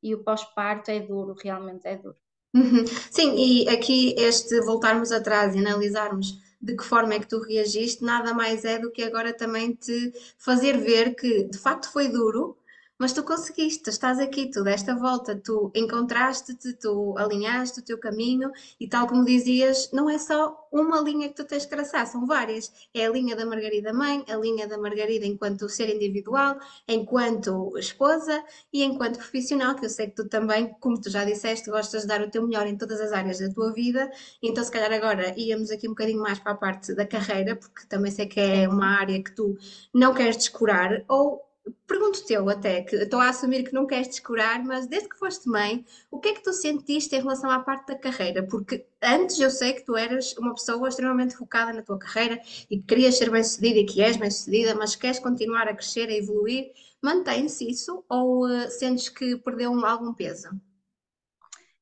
e 0.03 0.13
o 0.13 0.23
pós-parto 0.23 0.91
é 0.91 0.99
duro, 0.99 1.35
realmente 1.41 1.87
é 1.87 1.95
duro. 1.95 2.17
Uhum. 2.53 2.85
Sim, 3.09 3.35
e 3.37 3.69
aqui 3.69 4.13
este 4.17 4.59
voltarmos 4.61 5.11
atrás 5.11 5.55
e 5.55 5.59
analisarmos 5.59 6.37
de 6.61 6.75
que 6.75 6.83
forma 6.83 7.13
é 7.13 7.19
que 7.19 7.27
tu 7.27 7.39
reagiste, 7.39 8.03
nada 8.03 8.33
mais 8.33 8.65
é 8.65 8.77
do 8.77 8.91
que 8.91 9.03
agora 9.03 9.33
também 9.33 9.73
te 9.73 10.13
fazer 10.37 10.77
ver 10.77 11.15
que 11.15 11.45
de 11.45 11.57
facto 11.57 11.89
foi 11.91 12.09
duro, 12.09 12.57
mas 13.01 13.13
tu 13.13 13.23
conseguiste, 13.23 13.89
estás 13.89 14.19
aqui, 14.19 14.51
tu 14.51 14.63
desta 14.63 14.95
volta, 14.95 15.35
tu 15.35 15.71
encontraste-te, 15.73 16.73
tu 16.73 17.15
alinhaste 17.17 17.79
o 17.79 17.83
teu 17.83 17.97
caminho 17.97 18.51
e 18.79 18.87
tal 18.87 19.07
como 19.07 19.25
dizias, 19.25 19.89
não 19.91 20.07
é 20.07 20.19
só 20.19 20.67
uma 20.71 21.01
linha 21.01 21.27
que 21.27 21.33
tu 21.33 21.43
tens 21.43 21.65
que 21.65 21.71
traçar, 21.71 22.05
são 22.05 22.27
várias. 22.27 22.71
É 22.93 23.07
a 23.07 23.09
linha 23.09 23.35
da 23.35 23.43
Margarida 23.43 23.91
mãe, 23.91 24.23
a 24.29 24.35
linha 24.35 24.67
da 24.67 24.77
Margarida 24.77 25.25
enquanto 25.25 25.67
ser 25.67 25.89
individual, 25.89 26.59
enquanto 26.87 27.75
esposa 27.75 28.43
e 28.71 28.83
enquanto 28.83 29.17
profissional, 29.17 29.73
que 29.73 29.87
eu 29.87 29.89
sei 29.89 30.05
que 30.05 30.17
tu 30.17 30.29
também, 30.29 30.71
como 30.79 31.01
tu 31.01 31.09
já 31.09 31.25
disseste, 31.25 31.71
gostas 31.71 32.03
de 32.03 32.07
dar 32.07 32.21
o 32.21 32.29
teu 32.29 32.47
melhor 32.47 32.67
em 32.67 32.77
todas 32.77 33.01
as 33.01 33.11
áreas 33.11 33.39
da 33.39 33.49
tua 33.49 33.73
vida, 33.73 34.11
então 34.43 34.63
se 34.63 34.69
calhar 34.69 34.93
agora 34.93 35.33
íamos 35.35 35.71
aqui 35.71 35.87
um 35.87 35.91
bocadinho 35.91 36.21
mais 36.21 36.37
para 36.37 36.51
a 36.51 36.55
parte 36.55 36.93
da 36.93 37.07
carreira, 37.07 37.55
porque 37.55 37.87
também 37.87 38.11
sei 38.11 38.27
que 38.27 38.39
é 38.39 38.69
uma 38.69 38.99
área 38.99 39.23
que 39.23 39.31
tu 39.31 39.57
não 39.91 40.13
queres 40.13 40.37
descurar, 40.37 41.03
ou 41.07 41.50
Pergunto-te 41.85 42.33
eu 42.33 42.49
até, 42.49 42.81
que 42.81 42.95
estou 42.95 43.19
a 43.19 43.29
assumir 43.29 43.63
que 43.63 43.73
não 43.73 43.85
queres 43.85 44.07
descurar, 44.07 44.63
mas 44.63 44.87
desde 44.87 45.07
que 45.07 45.17
foste 45.17 45.47
mãe, 45.47 45.85
o 46.09 46.19
que 46.19 46.29
é 46.29 46.33
que 46.33 46.43
tu 46.43 46.51
sentiste 46.51 47.15
em 47.15 47.19
relação 47.19 47.51
à 47.51 47.59
parte 47.59 47.87
da 47.87 47.95
carreira? 47.95 48.41
Porque 48.47 48.85
antes 49.01 49.39
eu 49.39 49.49
sei 49.51 49.73
que 49.73 49.85
tu 49.85 49.95
eras 49.95 50.35
uma 50.37 50.53
pessoa 50.55 50.89
extremamente 50.89 51.35
focada 51.35 51.71
na 51.71 51.83
tua 51.83 51.99
carreira 51.99 52.41
e 52.69 52.77
que 52.77 52.83
querias 52.83 53.17
ser 53.17 53.29
bem-sucedida 53.29 53.79
e 53.79 53.85
que 53.85 54.01
és 54.01 54.17
bem-sucedida, 54.17 54.73
mas 54.73 54.95
queres 54.95 55.19
continuar 55.19 55.67
a 55.67 55.75
crescer, 55.75 56.09
a 56.09 56.17
evoluir. 56.17 56.71
Mantém-se 57.01 57.69
isso 57.69 58.03
ou 58.09 58.47
uh, 58.47 58.69
sentes 58.69 59.09
que 59.09 59.37
perdeu 59.37 59.73
algum 59.85 60.13
peso? 60.13 60.49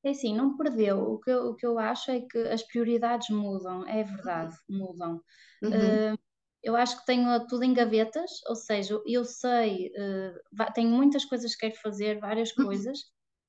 É 0.03 0.09
assim, 0.09 0.35
não 0.35 0.57
perdeu. 0.57 0.99
O 0.99 1.19
que, 1.19 1.29
eu, 1.29 1.49
o 1.49 1.55
que 1.55 1.65
eu 1.65 1.77
acho 1.77 2.11
é 2.11 2.21
que 2.21 2.37
as 2.37 2.63
prioridades 2.63 3.29
mudam, 3.29 3.87
é 3.87 4.03
verdade, 4.03 4.55
mudam. 4.67 5.21
Uhum. 5.61 6.13
Uh, 6.13 6.19
eu 6.63 6.75
acho 6.75 6.99
que 6.99 7.05
tenho 7.05 7.47
tudo 7.47 7.63
em 7.63 7.73
gavetas, 7.73 8.31
ou 8.47 8.55
seja, 8.55 8.99
eu 9.05 9.23
sei, 9.23 9.91
uh, 9.97 10.73
tenho 10.73 10.89
muitas 10.89 11.25
coisas 11.25 11.55
que 11.55 11.67
quero 11.67 11.81
fazer, 11.81 12.19
várias 12.19 12.55
uhum. 12.57 12.65
coisas, 12.65 12.99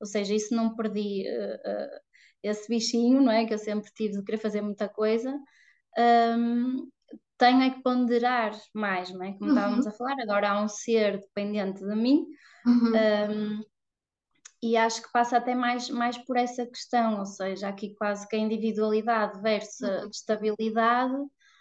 ou 0.00 0.06
seja, 0.06 0.34
isso 0.34 0.54
não 0.54 0.74
perdi 0.74 1.24
uh, 1.28 1.54
uh, 1.54 2.00
esse 2.42 2.68
bichinho, 2.68 3.20
não 3.20 3.32
é? 3.32 3.44
Que 3.44 3.54
eu 3.54 3.58
sempre 3.58 3.90
tive 3.92 4.18
de 4.18 4.24
querer 4.24 4.38
fazer 4.38 4.62
muita 4.62 4.88
coisa. 4.88 5.36
Um, 5.98 6.88
tenho 7.36 7.62
é 7.62 7.70
que 7.70 7.82
ponderar 7.82 8.52
mais, 8.72 9.10
não 9.10 9.24
é? 9.24 9.32
Como 9.32 9.50
uhum. 9.50 9.56
estávamos 9.56 9.86
a 9.86 9.92
falar, 9.92 10.16
agora 10.20 10.50
há 10.50 10.62
um 10.62 10.68
ser 10.68 11.18
dependente 11.18 11.80
de 11.80 11.96
mim. 11.96 12.26
Uhum. 12.66 12.92
Um, 12.94 13.64
e 14.62 14.76
acho 14.76 15.02
que 15.02 15.10
passa 15.10 15.38
até 15.38 15.54
mais, 15.54 15.88
mais 15.88 16.18
por 16.18 16.36
essa 16.36 16.66
questão, 16.66 17.18
ou 17.18 17.26
seja, 17.26 17.68
aqui 17.68 17.94
quase 17.94 18.28
que 18.28 18.36
a 18.36 18.38
individualidade 18.38 19.40
versus 19.40 19.82
a 19.82 20.02
uhum. 20.02 20.10
estabilidade. 20.10 21.16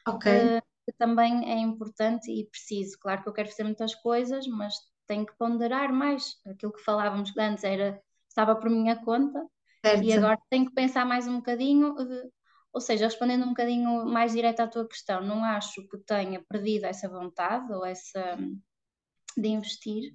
Ok. 0.07 0.31
Uh, 0.31 0.68
que 0.91 0.97
também 0.97 1.51
é 1.51 1.57
importante 1.59 2.31
e 2.31 2.45
preciso. 2.49 2.97
Claro 2.99 3.23
que 3.23 3.29
eu 3.29 3.33
quero 3.33 3.49
fazer 3.49 3.63
muitas 3.63 3.95
coisas, 3.95 4.47
mas 4.47 4.75
tenho 5.07 5.25
que 5.25 5.37
ponderar 5.37 5.91
mais. 5.93 6.35
Aquilo 6.45 6.73
que 6.73 6.83
falávamos 6.83 7.35
antes 7.37 7.63
era 7.63 8.01
estava 8.27 8.55
por 8.55 8.69
minha 8.69 8.95
conta 9.03 9.43
certo. 9.83 10.03
e 10.03 10.13
agora 10.13 10.37
tenho 10.49 10.65
que 10.67 10.73
pensar 10.73 11.05
mais 11.05 11.27
um 11.27 11.37
bocadinho. 11.37 11.95
ou 12.71 12.81
seja, 12.81 13.05
respondendo 13.05 13.43
um 13.45 13.49
bocadinho 13.49 14.05
mais 14.05 14.33
direto 14.33 14.61
à 14.61 14.67
tua 14.67 14.87
questão, 14.87 15.21
não 15.21 15.43
acho 15.43 15.87
que 15.89 15.97
tenha 15.99 16.43
perdido 16.47 16.85
essa 16.85 17.09
vontade 17.09 17.71
ou 17.73 17.85
essa 17.85 18.37
de 19.37 19.47
investir. 19.47 20.13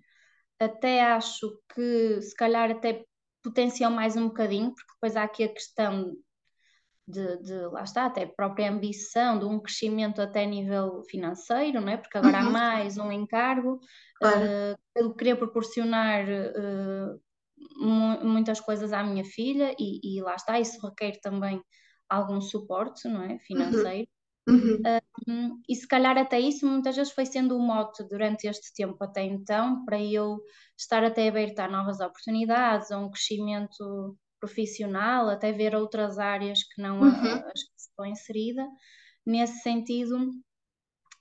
Até 0.58 1.02
acho 1.02 1.58
que 1.74 2.22
se 2.22 2.34
calhar 2.36 2.70
até 2.70 3.04
potenciam 3.42 3.90
mais 3.90 4.16
um 4.16 4.28
bocadinho, 4.28 4.74
porque 4.74 4.92
depois 4.94 5.16
há 5.16 5.24
aqui 5.24 5.44
a 5.44 5.52
questão 5.52 6.16
de, 7.06 7.37
de, 7.42 7.66
lá 7.66 7.82
está, 7.82 8.06
até 8.06 8.25
própria 8.26 8.70
ambição 8.70 9.38
de 9.38 9.44
um 9.44 9.61
crescimento 9.61 10.20
até 10.23 10.46
nível 10.46 11.02
financeiro, 11.11 11.80
não 11.80 11.88
é? 11.88 11.96
Porque 11.96 12.16
agora 12.16 12.40
uhum. 12.40 12.49
há 12.49 12.50
mais 12.50 12.99
um 12.99 13.12
encargo, 13.12 13.78
claro. 14.16 14.40
uh, 14.99 15.14
querer 15.14 15.37
proporcionar 15.37 16.25
uh, 16.25 17.20
muitas 18.25 18.61
coisas 18.61 18.92
à 18.92 19.02
minha 19.02 19.25
filha 19.25 19.75
e, 19.78 20.18
e, 20.18 20.23
lá 20.23 20.34
está, 20.34 20.58
isso 20.58 20.80
requer 20.87 21.20
também 21.20 21.62
algum 22.08 22.40
suporte, 22.40 23.06
não 23.06 23.23
é? 23.23 23.38
Financeiro. 23.40 24.08
Uhum. 24.46 24.76
Uh, 24.76 25.62
e 25.68 25.75
se 25.75 25.88
calhar 25.88 26.18
até 26.18 26.38
isso 26.38 26.66
muitas 26.66 26.96
vezes 26.96 27.12
foi 27.12 27.25
sendo 27.25 27.56
o 27.56 27.61
mote 27.61 28.04
durante 28.04 28.46
este 28.46 28.75
tempo 28.75 29.02
até 29.02 29.23
então 29.23 29.84
para 29.87 30.02
eu 30.02 30.38
estar 30.76 31.02
até 31.02 31.28
aberta 31.28 31.64
a 31.64 31.68
novas 31.68 32.00
oportunidades, 32.00 32.90
a 32.90 32.99
um 32.99 33.11
crescimento 33.11 34.18
profissional, 34.44 35.30
até 35.30 35.50
ver 35.52 35.74
outras 35.74 36.18
áreas 36.18 36.62
que 36.62 36.82
não 36.82 37.00
uhum. 37.00 37.34
as 37.34 37.62
que 37.62 37.74
estou 37.78 38.04
inserida, 38.04 38.66
nesse 39.24 39.62
sentido. 39.62 40.30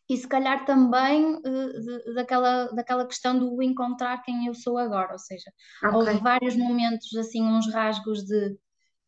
E 0.09 0.17
se 0.17 0.27
calhar 0.27 0.65
também 0.65 1.35
uh, 1.35 2.13
daquela, 2.13 2.65
daquela 2.73 3.07
questão 3.07 3.39
do 3.39 3.61
encontrar 3.63 4.21
quem 4.21 4.47
eu 4.47 4.53
sou 4.53 4.77
agora, 4.77 5.13
ou 5.13 5.19
seja, 5.19 5.49
okay. 5.81 5.95
houve 5.95 6.17
vários 6.19 6.55
momentos, 6.57 7.15
assim, 7.15 7.41
uns 7.41 7.71
rasgos 7.73 8.23
de 8.25 8.57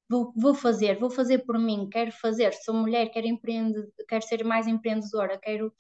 vou, 0.10 0.32
vou 0.36 0.54
fazer, 0.54 0.98
vou 0.98 1.10
fazer 1.10 1.40
por 1.40 1.60
mim, 1.60 1.90
quero 1.92 2.14
fazer, 2.14 2.54
sou 2.54 2.74
mulher, 2.74 3.10
quero, 3.10 3.28
empreender, 3.28 3.86
quero 4.08 4.26
ser 4.26 4.46
mais 4.46 4.68
empreendedora, 4.68 5.38
quero. 5.38 5.74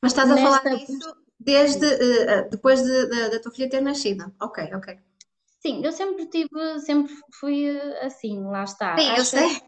Mas 0.00 0.12
estás 0.12 0.30
a 0.30 0.36
falar 0.38 0.62
disso 0.76 1.14
desde 1.38 1.84
uh, 1.84 2.48
depois 2.50 2.82
de, 2.82 3.06
de, 3.06 3.30
da 3.30 3.40
tua 3.40 3.52
filha 3.52 3.68
ter 3.68 3.82
nascido. 3.82 4.32
Ok, 4.40 4.64
ok. 4.74 4.96
Sim, 5.64 5.82
eu 5.82 5.92
sempre 5.92 6.26
tive, 6.26 6.80
sempre 6.80 7.14
fui 7.32 7.64
eh, 7.64 8.04
assim, 8.04 8.42
lá 8.42 8.64
está. 8.64 8.98
Sim, 8.98 9.08
eu 9.16 9.24
sei, 9.24 9.60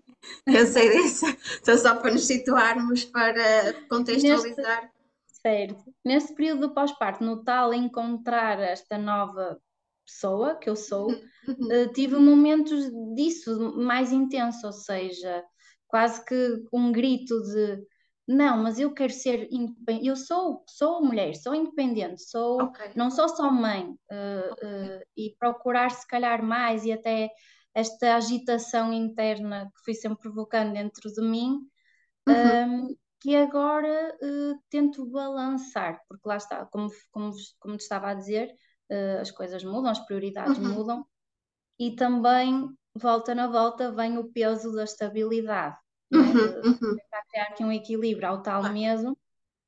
eu 0.47 0.67
sei 0.67 0.91
disso. 0.91 1.25
Então, 1.63 1.79
só 1.79 1.95
para 1.95 2.13
nos 2.13 2.27
situarmos, 2.27 3.05
para 3.07 3.73
contextualizar. 3.89 4.83
Neste, 4.83 5.41
certo. 5.41 5.95
Nesse 6.05 6.35
período 6.35 6.69
do 6.69 6.75
pós-parto, 6.75 7.25
no 7.25 7.43
tal 7.43 7.73
encontrar 7.73 8.61
esta 8.61 8.99
nova 8.99 9.59
pessoa 10.05 10.57
que 10.57 10.69
eu 10.69 10.77
sou, 10.77 11.09
uhum. 11.09 11.15
uh, 11.49 11.93
tive 11.95 12.17
momentos 12.17 12.91
disso 13.15 13.75
mais 13.79 14.13
intenso, 14.13 14.67
ou 14.67 14.73
seja, 14.75 15.43
quase 15.89 16.23
que 16.27 16.63
um 16.75 16.93
grito 16.93 17.41
de 17.41 17.83
não, 18.27 18.61
mas 18.61 18.79
eu 18.79 18.93
quero 18.93 19.13
ser 19.13 19.47
independente. 19.53 20.07
Eu 20.07 20.17
sou, 20.17 20.65
sou 20.67 21.01
mulher, 21.05 21.37
sou 21.37 21.55
independente, 21.55 22.21
sou, 22.23 22.61
okay. 22.61 22.91
não 22.97 23.09
sou 23.09 23.29
só 23.29 23.51
mãe. 23.51 23.85
Uh, 24.11 24.53
okay. 24.53 24.69
uh, 24.69 25.01
e 25.17 25.37
procurar 25.39 25.91
se 25.91 26.07
calhar 26.09 26.43
mais 26.43 26.85
e 26.85 26.91
até 26.91 27.31
esta 27.73 28.17
agitação 28.17 28.93
interna 28.93 29.71
que 29.77 29.85
fui 29.85 29.95
sempre 29.95 30.23
provocando 30.23 30.73
dentro 30.73 31.13
de 31.13 31.21
mim, 31.23 31.61
uhum. 32.27 32.35
um, 32.35 32.89
ehm, 32.89 32.97
que 33.21 33.37
agora 33.37 34.17
uh, 34.21 34.59
tento 34.71 35.07
balançar, 35.07 36.01
porque 36.09 36.29
lá 36.29 36.37
está, 36.37 36.67
como, 36.67 36.91
como, 37.13 37.33
como 37.61 37.77
te 37.77 37.83
estava 37.83 38.09
a 38.09 38.15
dizer, 38.15 38.51
as 39.21 39.33
coisas 39.33 39.65
mudam, 39.65 39.91
as 39.91 39.99
prioridades 40.07 40.59
uhum. 40.59 40.73
mudam, 40.73 41.07
e 41.79 41.95
também, 41.95 42.69
volta 42.97 43.35
na 43.35 43.49
volta, 43.49 43.93
vem 43.93 44.17
o 44.17 44.33
peso 44.33 44.73
da 44.73 44.85
estabilidade? 44.85 45.77
Uhum, 46.13 46.33
de, 46.33 46.69
uhum. 46.69 46.97
tentar 46.97 47.23
criar 47.29 47.45
aqui 47.45 47.65
um 47.65 47.73
equilíbrio 47.73 48.29
ao 48.29 48.43
tal 48.43 48.61
claro. 48.61 48.75
mesmo. 48.75 49.19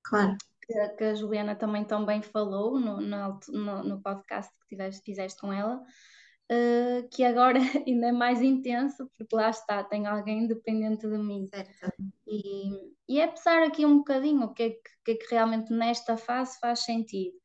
Claro. 0.03 0.37
Que, 0.63 0.89
que, 0.91 1.05
a 1.05 1.15
Juliana 1.15 1.55
também 1.55 1.85
tão 1.85 2.05
bem 2.05 2.23
falou 2.23 2.79
no, 2.79 3.01
no, 3.01 3.85
no 3.85 4.03
podcast 4.03 4.53
que 4.61 4.69
tiveste, 4.69 5.03
fizeste 5.03 5.41
com 5.41 5.53
ela, 5.53 5.77
uh, 5.77 7.09
que 7.11 7.25
agora 7.25 7.59
ainda 7.87 8.09
é 8.09 8.13
mais 8.13 8.43
intenso, 8.43 9.11
porque 9.17 9.35
lá 9.35 9.51
está, 9.51 9.83
tem 9.83 10.07
alguém 10.07 10.47
dependente 10.47 11.09
de 11.09 11.19
mim. 11.19 11.47
Certo. 11.49 11.93
E, 12.27 12.95
e 13.09 13.21
é 13.21 13.27
pensar 13.27 13.63
aqui 13.63 13.87
um 13.87 13.99
bocadinho 13.99 14.43
o 14.43 14.53
que 14.53 14.63
é 14.63 14.71
que, 14.71 14.81
que, 15.05 15.11
é 15.13 15.15
que 15.15 15.35
realmente 15.35 15.73
nesta 15.73 16.17
fase 16.17 16.59
faz 16.61 16.81
sentido. 16.81 17.37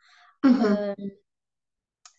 Uhum. 0.43 0.51
Uh, 0.51 1.23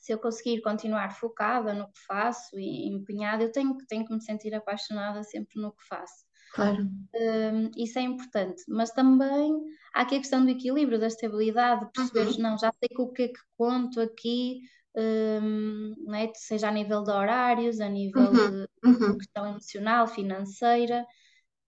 se 0.04 0.12
eu 0.12 0.18
conseguir 0.18 0.60
continuar 0.60 1.14
focada 1.14 1.72
no 1.72 1.90
que 1.90 1.98
faço 2.06 2.58
e 2.58 2.88
empenhada, 2.88 3.42
eu 3.42 3.50
tenho, 3.50 3.74
tenho 3.88 4.04
que 4.04 4.12
me 4.12 4.20
sentir 4.20 4.54
apaixonada 4.54 5.22
sempre 5.22 5.58
no 5.58 5.72
que 5.72 5.82
faço. 5.86 6.26
Claro. 6.54 6.88
Um, 7.14 7.70
isso 7.76 7.98
é 7.98 8.02
importante, 8.02 8.62
mas 8.68 8.92
também 8.92 9.60
há 9.92 10.02
aqui 10.02 10.14
a 10.14 10.20
questão 10.20 10.44
do 10.44 10.50
equilíbrio, 10.50 11.00
da 11.00 11.08
estabilidade, 11.08 11.84
de 11.84 11.90
perceberes, 11.90 12.36
uhum. 12.36 12.42
não, 12.42 12.58
já 12.58 12.72
sei 12.72 12.88
o 12.96 13.12
que 13.12 13.22
é 13.24 13.28
que 13.28 13.40
conto 13.58 14.00
aqui, 14.00 14.60
um, 14.96 15.94
né, 16.06 16.30
seja 16.36 16.68
a 16.68 16.72
nível 16.72 17.02
de 17.02 17.10
horários, 17.10 17.80
a 17.80 17.88
nível 17.88 18.22
uhum. 18.22 18.50
de, 18.50 18.68
uhum. 18.84 19.18
questão 19.18 19.48
emocional, 19.48 20.06
financeira, 20.06 21.04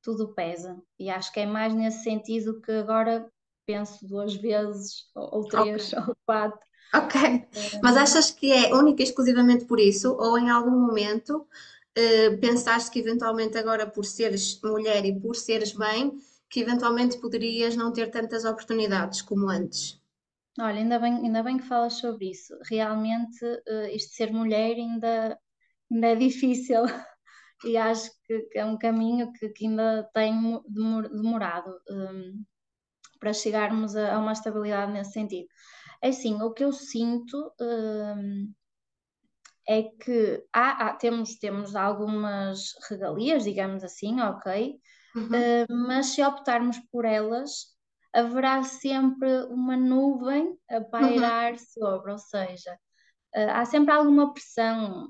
tudo 0.01 0.33
pesa. 0.35 0.81
E 0.97 1.11
acho 1.11 1.33
que 1.33 1.41
é 1.41 1.47
mais 1.47 1.75
nesse 1.75 2.05
sentido 2.05 2.61
que 2.61 2.71
agora 2.71 3.29
penso 3.67 4.07
duas 4.07 4.37
vezes, 4.37 5.11
ou, 5.17 5.39
ou 5.39 5.49
três, 5.49 5.93
okay. 5.93 5.99
ou 6.07 6.17
quatro, 6.25 6.67
Ok. 6.95 7.49
Mas 7.83 7.97
achas 7.97 8.31
que 8.31 8.53
é 8.53 8.73
única 8.75 9.03
e 9.03 9.05
exclusivamente 9.05 9.65
por 9.65 9.81
isso? 9.81 10.15
Ou 10.15 10.39
em 10.39 10.49
algum 10.51 10.71
momento 10.71 11.47
uh, 11.97 12.41
pensaste 12.41 12.91
que 12.91 12.99
eventualmente 12.99 13.57
agora 13.57 13.87
por 13.87 14.05
seres 14.05 14.61
mulher 14.63 15.05
e 15.05 15.19
por 15.19 15.35
seres 15.35 15.75
mãe, 15.75 16.13
que 16.49 16.61
eventualmente 16.61 17.19
poderias 17.19 17.77
não 17.77 17.93
ter 17.93 18.11
tantas 18.11 18.45
oportunidades 18.45 19.23
como 19.23 19.49
antes? 19.49 20.01
Olha, 20.59 20.79
ainda 20.79 20.99
bem, 20.99 21.15
ainda 21.15 21.43
bem 21.43 21.59
que 21.59 21.67
falas 21.67 21.95
sobre 21.95 22.31
isso. 22.31 22.57
Realmente, 22.71 23.45
uh, 23.45 23.87
isto 23.93 24.11
de 24.11 24.17
ser 24.17 24.33
mulher 24.33 24.75
ainda, 24.77 25.39
ainda 25.91 26.07
é 26.07 26.15
difícil 26.17 26.83
e 27.65 27.77
acho 27.77 28.11
que, 28.25 28.49
é 28.55 28.65
um 28.65 28.79
caminho 28.79 29.33
que, 29.33 29.49
que 29.51 29.67
ainda 29.67 30.09
tem 30.15 30.61
demorado 31.11 31.71
um, 31.91 32.45
para 33.19 33.33
chegarmos 33.33 33.97
a, 33.97 34.15
a 34.15 34.19
uma 34.19 34.33
estabilidade 34.33 34.93
nesse 34.93 35.13
sentido. 35.13 35.47
É 36.03 36.09
assim, 36.09 36.41
o 36.41 36.53
que 36.53 36.65
eu 36.65 36.73
sinto 36.73 37.53
hum, 37.61 38.53
é 39.69 39.83
que 39.83 40.45
há, 40.53 40.87
há, 40.87 40.93
temos, 40.95 41.37
temos 41.39 41.75
algumas 41.75 42.73
regalias, 42.89 43.45
digamos 43.45 43.83
assim, 43.83 44.21
ok, 44.21 44.79
uhum. 45.15 45.27
uh, 45.27 45.87
mas 45.87 46.07
se 46.07 46.23
optarmos 46.23 46.79
por 46.91 47.05
elas, 47.05 47.75
haverá 48.13 48.63
sempre 48.63 49.45
uma 49.51 49.77
nuvem 49.77 50.57
a 50.71 50.81
pairar 50.81 51.53
uhum. 51.53 51.59
sobre, 51.59 52.13
ou 52.13 52.19
seja, 52.19 52.73
uh, 53.37 53.51
há 53.51 53.65
sempre 53.65 53.93
alguma 53.93 54.33
pressão 54.33 55.09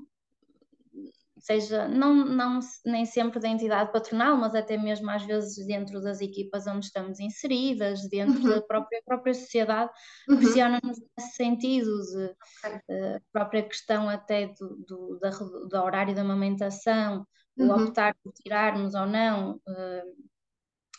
seja 1.47 1.87
não, 1.87 2.13
não 2.13 2.59
nem 2.85 3.05
sempre 3.05 3.39
da 3.39 3.47
entidade 3.47 3.91
patronal, 3.93 4.35
mas 4.35 4.53
até 4.53 4.77
mesmo 4.77 5.09
às 5.09 5.23
vezes 5.23 5.65
dentro 5.65 6.01
das 6.01 6.19
equipas 6.19 6.67
onde 6.67 6.87
estamos 6.87 7.21
inseridas, 7.21 8.07
dentro 8.09 8.43
uhum. 8.43 8.49
da 8.49 8.61
própria, 8.61 9.01
própria 9.05 9.33
sociedade, 9.33 9.89
uhum. 10.27 10.37
pressiona-nos 10.37 10.99
nesse 11.17 11.35
sentido, 11.35 11.89
de, 12.01 12.35
okay. 12.67 13.15
a 13.15 13.21
própria 13.31 13.63
questão 13.63 14.09
até 14.09 14.47
do, 14.47 14.75
do, 14.85 15.19
da, 15.21 15.29
do 15.29 15.77
horário 15.77 16.13
da 16.13 16.21
amamentação, 16.21 17.25
uhum. 17.57 17.69
o 17.69 17.83
optar 17.83 18.13
por 18.21 18.33
tirarmos 18.33 18.93
ou 18.93 19.05
não, 19.05 19.55
uh, 19.55 20.27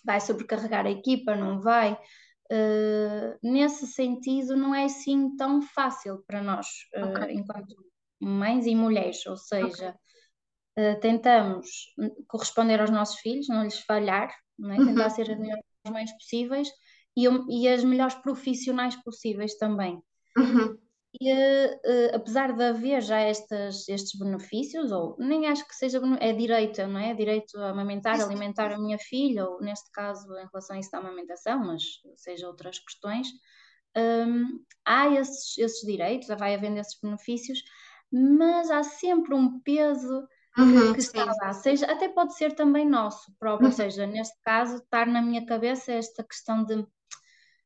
vai 0.02 0.18
sobrecarregar 0.18 0.86
a 0.86 0.90
equipa, 0.90 1.36
não 1.36 1.60
vai. 1.60 1.92
Uh, 2.50 3.36
nesse 3.42 3.86
sentido, 3.86 4.56
não 4.56 4.74
é 4.74 4.84
assim 4.84 5.36
tão 5.36 5.60
fácil 5.60 6.24
para 6.26 6.42
nós, 6.42 6.66
uh, 6.96 7.10
okay. 7.10 7.34
enquanto 7.34 7.76
mães 8.18 8.64
e 8.64 8.74
mulheres, 8.74 9.26
ou 9.26 9.36
seja, 9.36 9.90
okay. 9.90 10.08
Eh, 10.78 10.94
tentamos 11.00 11.92
corresponder 12.28 12.80
aos 12.80 12.90
nossos 12.90 13.18
filhos, 13.18 13.48
não 13.48 13.64
lhes 13.64 13.80
falhar, 13.80 14.32
não 14.56 14.70
é? 14.70 14.76
tentar 14.76 15.04
uhum. 15.04 15.10
ser 15.10 15.28
as 15.28 15.38
melhores 15.38 15.64
mães 15.90 16.12
possíveis 16.12 16.68
e, 17.16 17.26
e, 17.50 17.68
as 17.68 17.82
melhores 17.82 18.14
profissionais 18.14 18.94
possíveis 19.02 19.56
também. 19.56 20.00
Uhum. 20.36 20.78
E, 21.20 21.32
uh, 21.32 22.14
apesar 22.14 22.52
de 22.52 22.62
haver 22.62 23.02
já 23.02 23.18
estas, 23.18 23.88
estes 23.88 24.16
benefícios, 24.16 24.92
ou 24.92 25.16
nem 25.18 25.48
acho 25.48 25.66
que 25.66 25.74
seja 25.74 26.00
é 26.20 26.32
direito, 26.32 26.86
não 26.86 27.00
é? 27.00 27.12
Direito 27.12 27.58
a 27.58 27.70
amamentar, 27.70 28.20
alimentar 28.20 28.70
a 28.70 28.78
minha 28.78 28.98
filha, 28.98 29.48
ou 29.48 29.60
neste 29.60 29.90
caso 29.90 30.32
em 30.38 30.46
relação 30.46 30.76
a 30.76 30.78
isso 30.78 30.92
da 30.92 30.98
amamentação, 30.98 31.58
mas 31.58 31.82
seja 32.14 32.46
outras 32.46 32.78
questões, 32.78 33.26
um, 33.96 34.62
há 34.84 35.08
esses, 35.08 35.58
esses 35.58 35.84
direitos, 35.84 36.28
vai 36.38 36.54
havendo 36.54 36.78
esses 36.78 36.96
benefícios, 37.02 37.64
mas 38.12 38.70
há 38.70 38.84
sempre 38.84 39.34
um 39.34 39.58
peso 39.60 40.24
uhum, 40.58 40.92
que, 40.92 41.00
está 41.00 41.24
lá, 41.24 41.52
seja, 41.52 41.86
até 41.86 42.08
pode 42.08 42.34
ser 42.36 42.54
também 42.54 42.88
nosso 42.88 43.32
próprio, 43.38 43.66
uhum. 43.66 43.72
ou 43.72 43.76
seja, 43.76 44.06
neste 44.06 44.36
caso, 44.42 44.76
estar 44.76 45.06
na 45.06 45.22
minha 45.22 45.44
cabeça 45.46 45.92
esta 45.92 46.22
questão 46.24 46.64
de 46.64 46.86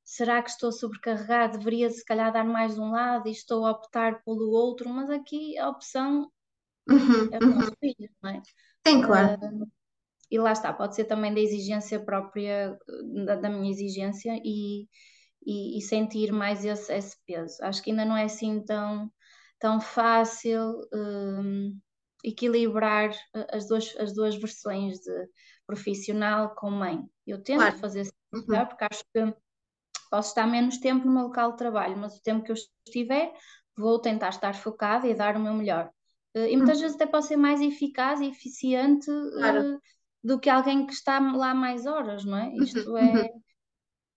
será 0.05 0.43
que 0.43 0.51
estou 0.51 0.73
sobrecarregado, 0.73 1.59
deveria 1.59 1.89
se 1.91 2.05
calhar 2.05 2.33
dar 2.33 2.45
mais 2.45 2.79
um 2.79 2.91
lado 2.91 3.29
e 3.29 3.33
estou 3.33 3.65
a 3.67 3.71
optar 3.71 4.23
pelo 4.25 4.51
outro, 4.51 4.89
mas 4.89 5.09
aqui 5.11 5.57
a 5.59 5.69
opção 5.69 6.31
uhum, 6.89 7.29
é 7.33 7.39
o 7.39 7.47
nosso 7.47 7.71
uhum. 7.71 7.77
filho, 7.81 8.11
não 8.23 8.31
é? 8.31 8.43
Sim, 8.87 9.03
claro. 9.03 9.39
Uh, 9.43 9.71
e 10.31 10.39
lá 10.39 10.53
está, 10.53 10.73
pode 10.73 10.95
ser 10.95 11.05
também 11.05 11.33
da 11.33 11.41
exigência 11.41 12.01
própria, 12.01 12.77
da, 13.27 13.37
da 13.37 13.51
minha 13.51 13.71
exigência 13.71 14.41
e, 14.43 14.89
e, 15.45 15.79
e, 15.79 15.83
sentir 15.83 16.33
mais 16.33 16.65
esse, 16.65 16.93
esse 16.93 17.17
peso. 17.27 17.63
Acho 17.63 17.83
que 17.83 17.91
ainda 17.91 18.05
não 18.05 18.17
é 18.17 18.25
assim 18.25 18.65
tão, 18.65 19.13
tão 19.59 19.79
fácil. 19.79 20.75
Um, 20.93 21.79
equilibrar 22.23 23.11
eh, 23.35 23.47
as 23.53 23.67
duas, 23.67 23.95
as 23.99 24.15
duas 24.15 24.37
versões 24.37 24.99
de 25.01 25.29
profissional 25.67 26.55
com 26.55 26.71
mãe. 26.71 27.01
Eu 27.27 27.43
tento 27.43 27.61
claro. 27.61 27.79
fazer 27.79 28.03
isso 28.03 28.13
uhum. 28.33 28.67
porque 28.67 28.85
acho 28.91 29.05
que 29.13 29.35
posso 30.11 30.29
estar 30.29 30.47
menos 30.47 30.79
tempo 30.79 31.07
no 31.07 31.13
meu 31.13 31.23
local 31.25 31.53
de 31.53 31.59
trabalho, 31.59 31.97
mas 31.97 32.17
o 32.17 32.23
tempo 32.23 32.45
que 32.45 32.53
eu 32.53 32.57
estiver, 32.87 33.33
vou 33.77 33.99
tentar 33.99 34.29
estar 34.29 34.55
focada 34.55 35.07
e 35.09 35.15
dar 35.15 35.37
o 35.37 35.41
meu 35.41 35.55
melhor. 35.55 35.91
Eh, 36.35 36.53
e 36.53 36.57
muitas 36.57 36.77
uhum. 36.77 36.83
vezes 36.83 36.97
até 36.97 37.07
posso 37.07 37.29
ser 37.29 37.37
mais 37.37 37.61
eficaz 37.61 38.21
e 38.21 38.27
eficiente 38.27 39.07
claro. 39.07 39.77
uh, 39.77 39.81
do 40.23 40.39
que 40.39 40.51
alguém 40.51 40.87
que 40.87 40.93
está 40.93 41.19
lá 41.19 41.55
mais 41.55 41.87
horas, 41.87 42.25
não 42.25 42.39
é? 42.39 42.49
Uhum. 42.49 42.63
Isto 42.63 42.97
é. 42.97 43.03
Uhum. 43.03 43.43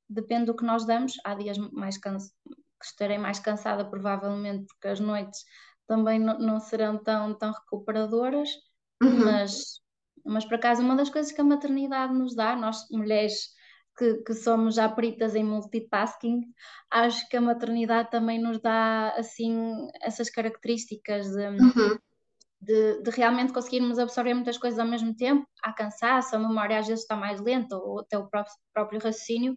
Depende 0.07 0.45
do 0.45 0.55
que 0.55 0.63
nós 0.63 0.85
damos. 0.85 1.13
Há 1.23 1.33
dias 1.33 1.57
mais 1.57 1.97
cansa... 1.97 2.31
que 2.79 2.85
estarei 2.85 3.17
mais 3.17 3.39
cansada, 3.39 3.89
provavelmente, 3.89 4.67
porque 4.67 4.87
as 4.87 4.99
noites 4.99 5.43
também 5.87 6.19
não, 6.19 6.37
não 6.39 6.59
serão 6.59 6.97
tão, 6.97 7.33
tão 7.33 7.51
recuperadoras, 7.51 8.49
uhum. 9.01 9.25
mas, 9.25 9.81
mas 10.25 10.45
por 10.45 10.55
acaso 10.55 10.81
uma 10.81 10.95
das 10.95 11.09
coisas 11.09 11.31
que 11.31 11.41
a 11.41 11.43
maternidade 11.43 12.13
nos 12.13 12.35
dá, 12.35 12.55
nós 12.55 12.87
mulheres 12.91 13.53
que, 13.97 14.15
que, 14.23 14.33
somos 14.33 14.75
já 14.75 14.89
peritas 14.89 15.35
em 15.35 15.43
multitasking, 15.43 16.41
acho 16.91 17.27
que 17.29 17.37
a 17.37 17.41
maternidade 17.41 18.11
também 18.11 18.41
nos 18.41 18.59
dá 18.59 19.11
assim 19.11 19.87
essas 20.01 20.29
características 20.29 21.27
de, 21.27 21.47
uhum. 21.47 21.97
de, 22.61 23.01
de, 23.01 23.11
realmente 23.11 23.53
conseguirmos 23.53 23.97
absorver 23.97 24.33
muitas 24.33 24.57
coisas 24.57 24.79
ao 24.79 24.87
mesmo 24.87 25.15
tempo. 25.15 25.47
Há 25.63 25.71
cansaço, 25.71 26.35
a 26.35 26.39
memória 26.39 26.77
às 26.77 26.87
vezes 26.87 27.03
está 27.03 27.15
mais 27.15 27.39
lenta, 27.39 27.77
ou 27.77 28.01
até 28.01 28.17
o 28.17 28.27
próprio, 28.27 28.53
próprio 28.73 28.99
raciocínio, 29.01 29.55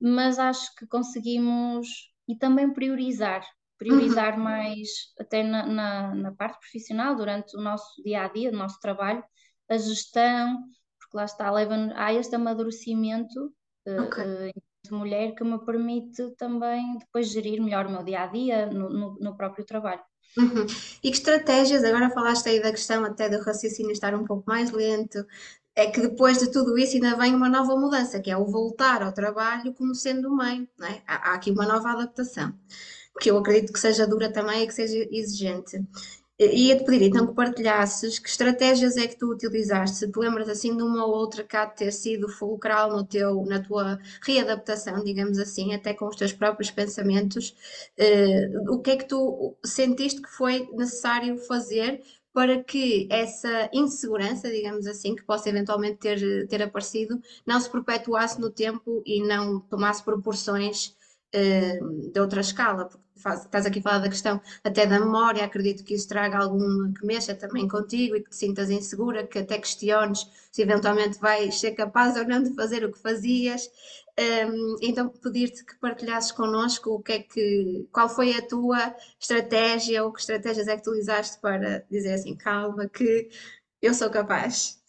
mas 0.00 0.38
acho 0.38 0.74
que 0.74 0.86
conseguimos 0.86 1.88
e 2.28 2.36
também 2.36 2.72
priorizar 2.72 3.44
priorizar 3.78 4.36
uhum. 4.36 4.44
mais 4.44 4.88
até 5.18 5.42
na, 5.42 5.64
na, 5.66 6.14
na, 6.14 6.32
parte 6.32 6.58
profissional, 6.58 7.14
durante 7.14 7.56
o 7.56 7.60
nosso 7.60 8.02
dia 8.02 8.24
a 8.24 8.28
dia, 8.28 8.50
o 8.50 8.56
nosso 8.56 8.78
trabalho, 8.80 9.22
a 9.70 9.78
gestão, 9.78 10.58
porque 10.98 11.16
lá 11.16 11.24
está, 11.24 11.50
leva 11.50 11.74
a 11.94 12.12
este 12.12 12.34
amadurecimento 12.34 13.54
eh, 13.86 14.00
okay. 14.00 14.50
uh, 14.50 14.62
de 14.82 14.92
mulher 14.92 15.34
que 15.34 15.44
me 15.44 15.58
permite 15.64 16.30
também 16.36 16.98
depois 16.98 17.30
gerir 17.30 17.62
melhor 17.62 17.86
o 17.86 17.90
meu 17.90 18.02
dia 18.02 18.22
a 18.22 18.26
dia 18.26 18.66
no, 18.66 18.90
no, 18.90 19.18
no 19.20 19.36
próprio 19.36 19.64
trabalho. 19.64 20.02
Uhum. 20.36 20.66
E 21.02 21.10
que 21.10 21.16
estratégias, 21.16 21.84
agora 21.84 22.10
falaste 22.10 22.48
aí 22.48 22.60
da 22.60 22.70
questão 22.70 23.04
até 23.04 23.28
do 23.28 23.42
raciocínio 23.42 23.92
estar 23.92 24.14
um 24.14 24.24
pouco 24.24 24.44
mais 24.46 24.70
lento, 24.70 25.24
é 25.74 25.86
que 25.86 26.00
depois 26.00 26.38
de 26.38 26.50
tudo 26.50 26.76
isso 26.76 26.96
ainda 26.96 27.16
vem 27.16 27.34
uma 27.34 27.48
nova 27.48 27.76
mudança, 27.76 28.20
que 28.20 28.30
é 28.30 28.36
o 28.36 28.44
voltar 28.44 29.02
ao 29.02 29.12
trabalho 29.12 29.72
como 29.74 29.94
sendo 29.94 30.30
mãe, 30.30 30.68
é? 30.82 31.00
há, 31.06 31.30
há 31.30 31.34
aqui 31.34 31.50
uma 31.52 31.66
nova 31.66 31.90
adaptação 31.92 32.52
que 33.20 33.30
eu 33.30 33.38
acredito 33.38 33.72
que 33.72 33.80
seja 33.80 34.06
dura 34.06 34.32
também 34.32 34.62
e 34.62 34.66
que 34.66 34.74
seja 34.74 35.06
exigente. 35.10 35.80
Ia-te 36.40 36.84
pedir 36.84 37.06
então 37.06 37.26
que 37.26 37.34
partilhasses 37.34 38.20
que 38.20 38.28
estratégias 38.28 38.96
é 38.96 39.08
que 39.08 39.18
tu 39.18 39.32
utilizaste, 39.32 39.96
se 39.96 40.08
te 40.08 40.16
lembras 40.20 40.48
assim 40.48 40.76
de 40.76 40.84
uma 40.84 41.04
ou 41.04 41.12
outra 41.12 41.42
que 41.42 41.56
há 41.56 41.64
de 41.64 41.74
ter 41.74 41.92
sido 41.92 42.28
fulcral 42.28 42.90
no 42.90 43.04
teu, 43.04 43.44
na 43.44 43.60
tua 43.60 43.98
readaptação, 44.22 45.02
digamos 45.02 45.36
assim, 45.40 45.74
até 45.74 45.92
com 45.92 46.06
os 46.06 46.14
teus 46.14 46.32
próprios 46.32 46.70
pensamentos, 46.70 47.56
uh, 47.98 48.72
o 48.72 48.78
que 48.80 48.92
é 48.92 48.96
que 48.96 49.08
tu 49.08 49.56
sentiste 49.64 50.22
que 50.22 50.30
foi 50.30 50.68
necessário 50.74 51.36
fazer 51.38 52.00
para 52.32 52.62
que 52.62 53.08
essa 53.10 53.68
insegurança, 53.72 54.48
digamos 54.48 54.86
assim, 54.86 55.16
que 55.16 55.24
possa 55.24 55.48
eventualmente 55.48 55.96
ter, 55.96 56.46
ter 56.46 56.62
aparecido, 56.62 57.20
não 57.44 57.58
se 57.58 57.68
perpetuasse 57.68 58.40
no 58.40 58.48
tempo 58.48 59.02
e 59.04 59.20
não 59.24 59.58
tomasse 59.58 60.04
proporções 60.04 60.96
uh, 61.34 62.10
de 62.12 62.20
outra 62.20 62.40
escala? 62.40 62.86
Porque 62.86 63.04
faz, 63.18 63.44
estás 63.44 63.66
aqui 63.66 63.80
a 63.80 63.82
falar 63.82 63.98
da 63.98 64.08
questão 64.08 64.40
até 64.64 64.86
da 64.86 64.98
memória, 64.98 65.44
acredito 65.44 65.84
que 65.84 65.94
isso 65.94 66.08
traga 66.08 66.38
algum 66.38 66.92
que 66.92 67.04
mexa 67.04 67.34
também 67.34 67.68
contigo 67.68 68.16
e 68.16 68.22
que 68.22 68.30
te 68.30 68.36
sintas 68.36 68.70
insegura, 68.70 69.26
que 69.26 69.38
até 69.38 69.58
questiones 69.58 70.28
se 70.50 70.62
eventualmente 70.62 71.18
vais 71.18 71.58
ser 71.58 71.72
capaz 71.72 72.16
ou 72.16 72.26
não 72.26 72.42
de 72.42 72.54
fazer 72.54 72.84
o 72.84 72.92
que 72.92 72.98
fazias. 72.98 73.70
Um, 74.18 74.76
então 74.82 75.08
pedir-te 75.08 75.64
que 75.64 75.78
partilhasses 75.78 76.32
connosco 76.32 76.90
o 76.90 77.02
que 77.02 77.12
é 77.12 77.18
que, 77.22 77.88
qual 77.92 78.08
foi 78.08 78.34
a 78.36 78.44
tua 78.44 78.94
estratégia 79.20 80.04
ou 80.04 80.12
que 80.12 80.20
estratégias 80.20 80.66
é 80.66 80.76
que 80.76 80.82
tu 80.82 80.90
utilizaste 80.90 81.40
para 81.40 81.84
dizer 81.88 82.14
assim, 82.14 82.36
calma, 82.36 82.88
que 82.88 83.28
eu 83.80 83.94
sou 83.94 84.10
capaz. 84.10 84.82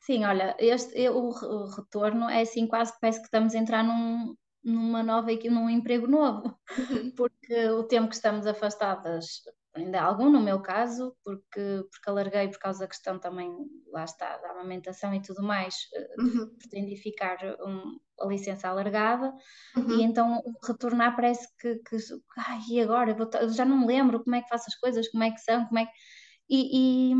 Sim, 0.00 0.24
olha, 0.24 0.54
este, 0.58 1.08
o, 1.08 1.28
o 1.28 1.66
retorno 1.66 2.28
é 2.28 2.42
assim 2.42 2.66
quase 2.66 2.92
que 2.92 3.00
parece 3.00 3.20
que 3.20 3.26
estamos 3.26 3.54
a 3.54 3.58
entrar 3.58 3.82
num, 3.82 4.34
numa 4.62 5.02
nova 5.02 5.30
num 5.32 5.70
emprego 5.70 6.06
novo, 6.06 6.58
uhum. 6.78 7.10
porque 7.16 7.68
o 7.70 7.84
tempo 7.84 8.08
que 8.08 8.14
estamos 8.14 8.46
afastadas, 8.46 9.42
ainda 9.74 10.00
há 10.00 10.04
algum 10.04 10.30
no 10.30 10.40
meu 10.40 10.60
caso, 10.60 11.16
porque, 11.24 11.84
porque 11.90 12.10
alarguei 12.10 12.48
por 12.48 12.58
causa 12.58 12.80
da 12.80 12.88
questão 12.88 13.18
também, 13.18 13.50
lá 13.92 14.04
está, 14.04 14.36
da 14.38 14.50
amamentação 14.50 15.14
e 15.14 15.22
tudo 15.22 15.42
mais, 15.42 15.74
eh, 15.94 16.14
uhum. 16.18 16.54
pretendi 16.58 16.96
ficar 16.96 17.38
um, 17.60 17.98
a 18.20 18.26
licença 18.26 18.68
alargada, 18.68 19.32
uhum. 19.76 19.98
e 19.98 20.02
então 20.02 20.42
retornar 20.66 21.16
parece 21.16 21.48
que, 21.58 21.76
que 21.76 21.96
ai, 22.36 22.60
e 22.70 22.80
agora? 22.80 23.16
Já 23.48 23.64
não 23.64 23.78
me 23.78 23.86
lembro 23.86 24.22
como 24.22 24.36
é 24.36 24.42
que 24.42 24.48
faço 24.48 24.66
as 24.68 24.76
coisas, 24.76 25.08
como 25.08 25.24
é 25.24 25.30
que 25.30 25.40
são, 25.40 25.66
como 25.66 25.78
é 25.78 25.86
que... 25.86 25.92
E, 26.52 27.12
e, 27.12 27.14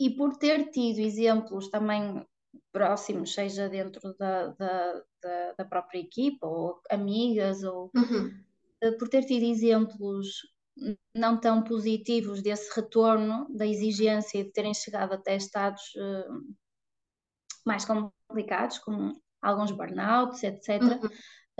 e 0.00 0.16
por 0.16 0.36
ter 0.38 0.70
tido 0.70 1.00
exemplos 1.00 1.68
também 1.68 2.24
próximos, 2.78 3.34
seja 3.34 3.68
dentro 3.68 4.14
da, 4.16 4.48
da, 4.48 5.02
da, 5.20 5.52
da 5.58 5.64
própria 5.64 5.98
equipa, 5.98 6.46
ou 6.46 6.80
amigas, 6.88 7.64
ou 7.64 7.90
uhum. 7.94 8.30
Eh, 8.80 8.92
por 8.92 9.08
ter 9.08 9.24
tido 9.24 9.42
exemplos 9.44 10.28
não 11.12 11.40
tão 11.40 11.64
positivos 11.64 12.40
desse 12.40 12.72
retorno, 12.72 13.48
da 13.50 13.66
exigência 13.66 14.44
de 14.44 14.52
terem 14.52 14.72
chegado 14.72 15.12
até 15.12 15.34
estados 15.34 15.82
uh, 15.96 16.54
mais 17.66 17.84
complicados, 17.84 18.78
como 18.78 19.20
alguns 19.42 19.72
burnouts, 19.72 20.44
etc. 20.44 20.80
Uhum. 20.80 21.08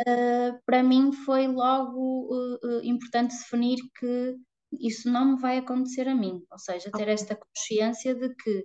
Uh, 0.00 0.60
para 0.64 0.84
mim 0.84 1.10
foi 1.12 1.48
logo 1.48 2.28
uh, 2.32 2.80
importante 2.84 3.36
definir 3.36 3.78
que 3.98 4.36
isso 4.80 5.10
não 5.10 5.32
me 5.32 5.40
vai 5.40 5.58
acontecer 5.58 6.06
a 6.06 6.14
mim, 6.14 6.40
ou 6.48 6.58
seja, 6.60 6.88
ter 6.92 7.08
esta 7.08 7.34
consciência 7.34 8.14
de 8.14 8.32
que 8.36 8.64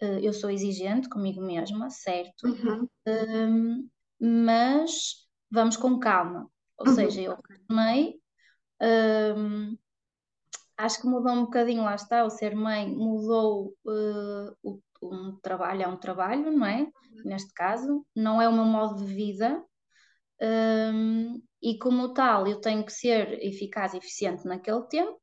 eu 0.00 0.32
sou 0.32 0.50
exigente 0.50 1.08
comigo 1.08 1.40
mesma, 1.40 1.88
certo, 1.90 2.46
uhum. 2.46 2.88
um, 3.06 3.88
mas 4.20 5.26
vamos 5.50 5.76
com 5.76 5.98
calma. 5.98 6.50
Ou 6.78 6.88
uhum. 6.88 6.94
seja, 6.94 7.20
eu 7.22 7.38
retomei, 7.48 8.16
um, 9.36 9.76
acho 10.76 11.00
que 11.00 11.06
mudou 11.06 11.32
um 11.32 11.44
bocadinho, 11.44 11.84
lá 11.84 11.94
está, 11.94 12.24
o 12.24 12.30
ser 12.30 12.54
mãe 12.54 12.88
mudou 12.88 13.74
uh, 13.86 14.56
o, 14.62 14.80
um 15.02 15.38
trabalho, 15.40 15.82
é 15.82 15.88
um 15.88 15.96
trabalho, 15.96 16.50
não 16.50 16.66
é? 16.66 16.80
Uhum. 16.80 16.90
Neste 17.24 17.52
caso, 17.52 18.04
não 18.14 18.40
é 18.40 18.48
o 18.48 18.52
meu 18.52 18.64
modo 18.64 19.04
de 19.04 19.12
vida. 19.12 19.62
Um, 20.40 21.40
e 21.62 21.78
como 21.78 22.12
tal, 22.12 22.46
eu 22.46 22.60
tenho 22.60 22.84
que 22.84 22.92
ser 22.92 23.38
eficaz 23.42 23.94
e 23.94 23.98
eficiente 23.98 24.44
naquele 24.44 24.82
tempo, 24.88 25.18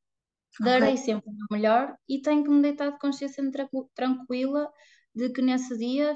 darei 0.60 0.94
okay. 0.94 0.98
sempre 0.98 1.30
o 1.30 1.34
meu 1.34 1.48
melhor 1.52 1.96
e 2.08 2.22
tenho 2.22 2.44
que 2.44 2.50
me 2.50 2.62
deitar 2.62 2.92
de 2.92 3.00
consciência 3.00 3.44
tranquila 3.96 4.72
de 5.14 5.30
que 5.30 5.42
nesse 5.42 5.78
dia, 5.78 6.14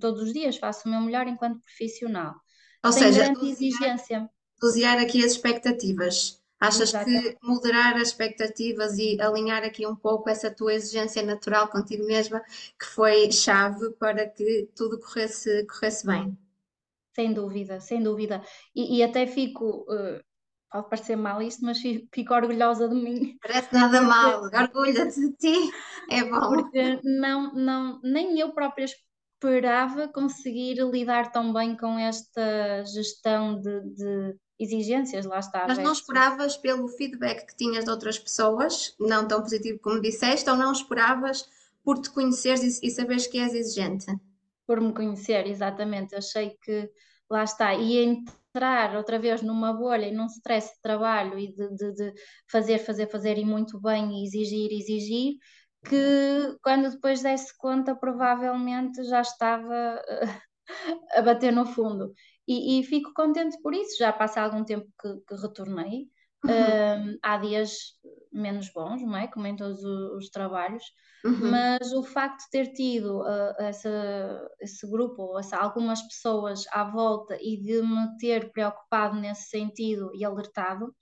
todos 0.00 0.22
os 0.22 0.32
dias, 0.32 0.56
faço 0.56 0.88
o 0.88 0.90
meu 0.90 1.00
melhor 1.00 1.26
enquanto 1.26 1.60
profissional. 1.60 2.34
Ou 2.84 2.92
Sem 2.92 3.12
seja, 3.12 3.24
grande 3.24 3.50
exigência. 3.50 4.28
Dosear 4.60 4.98
aqui 4.98 5.24
as 5.24 5.32
expectativas. 5.32 6.42
Achas 6.58 6.88
Exatamente. 6.88 7.34
que 7.34 7.46
moderar 7.46 7.96
as 7.96 8.08
expectativas 8.08 8.96
e 8.96 9.20
alinhar 9.20 9.62
aqui 9.62 9.86
um 9.86 9.94
pouco 9.94 10.30
essa 10.30 10.50
tua 10.50 10.72
exigência 10.72 11.22
natural 11.22 11.68
contigo 11.68 12.06
mesma, 12.06 12.40
que 12.78 12.86
foi 12.86 13.30
chave 13.30 13.90
para 13.98 14.26
que 14.26 14.68
tudo 14.74 14.98
corresse, 14.98 15.66
corresse 15.66 16.06
bem? 16.06 16.36
Sem 17.14 17.32
dúvida, 17.32 17.78
sem 17.78 18.02
dúvida. 18.02 18.42
E, 18.74 18.96
e 18.96 19.02
até 19.02 19.26
fico, 19.26 19.84
uh, 19.90 20.22
pode 20.70 20.88
parecer 20.88 21.16
mal 21.16 21.40
isto, 21.42 21.64
mas 21.64 21.78
fico, 21.78 22.34
orgulhosa 22.34 22.88
de 22.88 22.94
mim. 22.94 23.38
Parece 23.42 23.72
nada 23.72 24.00
mal, 24.02 24.42
orgulha-te 24.52 25.20
de 25.20 25.32
ti, 25.36 25.70
é 26.10 26.24
bom. 26.24 26.48
Porque 26.48 27.00
não, 27.02 27.52
não, 27.54 28.00
nem 28.02 28.38
eu 28.38 28.52
própria 28.52 28.84
esperava 28.84 30.08
conseguir 30.08 30.74
lidar 30.90 31.30
tão 31.30 31.52
bem 31.52 31.76
com 31.76 31.98
esta 31.98 32.84
gestão 32.84 33.60
de, 33.60 33.80
de 33.94 34.36
exigências, 34.58 35.26
lá 35.26 35.38
está. 35.38 35.66
Mas 35.68 35.78
não 35.78 35.92
esperavas 35.92 36.56
pelo 36.56 36.88
feedback 36.88 37.46
que 37.46 37.56
tinhas 37.56 37.84
de 37.84 37.90
outras 37.90 38.18
pessoas, 38.18 38.94
não 38.98 39.28
tão 39.28 39.42
positivo 39.42 39.78
como 39.80 40.00
disseste, 40.00 40.48
ou 40.48 40.56
não 40.56 40.72
esperavas 40.72 41.48
por 41.84 42.00
te 42.00 42.10
conheceres 42.10 42.80
e, 42.82 42.86
e 42.86 42.90
saberes 42.90 43.26
que 43.26 43.38
és 43.38 43.54
exigente? 43.54 44.06
Por 44.66 44.80
me 44.80 44.92
conhecer, 44.92 45.46
exatamente. 45.46 46.16
Achei 46.16 46.56
que 46.62 46.90
lá 47.30 47.44
está. 47.44 47.74
E 47.74 47.98
entrar 47.98 48.96
outra 48.96 49.18
vez 49.18 49.42
numa 49.42 49.72
bolha 49.72 50.06
e 50.06 50.12
num 50.12 50.26
stress 50.26 50.74
de 50.74 50.80
trabalho 50.82 51.38
e 51.38 51.52
de, 51.52 51.68
de, 51.74 51.92
de 51.92 52.14
fazer, 52.50 52.78
fazer, 52.78 53.08
fazer 53.08 53.38
e 53.38 53.44
muito 53.44 53.80
bem 53.80 54.22
e 54.22 54.24
exigir, 54.24 54.70
exigir, 54.72 55.34
que 55.88 56.56
quando 56.62 56.90
depois 56.90 57.22
desse 57.22 57.56
conta 57.58 57.94
provavelmente 57.94 59.04
já 59.04 59.20
estava 59.20 60.02
a 61.14 61.22
bater 61.22 61.52
no 61.52 61.66
fundo. 61.66 62.12
E, 62.48 62.80
e, 62.80 62.84
fico 62.84 63.12
contente 63.14 63.60
por 63.62 63.74
isso, 63.74 63.96
já 63.98 64.12
passa 64.12 64.40
algum 64.40 64.64
tempo 64.64 64.86
que, 65.00 65.08
que 65.28 65.34
retornei. 65.34 66.08
Uhum. 66.44 66.52
Um, 66.52 67.18
há 67.22 67.38
dias 67.38 67.72
menos 68.32 68.70
bons, 68.72 69.02
não 69.02 69.16
é? 69.16 69.26
Como 69.26 69.46
em 69.46 69.56
todos 69.56 69.82
os, 69.82 70.24
os 70.24 70.30
trabalhos, 70.30 70.84
uhum. 71.24 71.50
mas 71.50 71.92
o 71.92 72.02
facto 72.02 72.44
de 72.44 72.50
ter 72.50 72.72
tido 72.72 73.20
uh, 73.22 73.54
essa, 73.58 74.48
esse 74.60 74.88
grupo, 74.88 75.22
ou 75.22 75.38
essa, 75.38 75.56
algumas 75.56 76.02
pessoas 76.02 76.64
à 76.70 76.84
volta 76.84 77.36
e 77.40 77.56
de 77.56 77.82
me 77.82 78.16
ter 78.18 78.52
preocupado 78.52 79.16
nesse 79.18 79.48
sentido 79.48 80.10
e 80.14 80.24
alertado, 80.24 80.94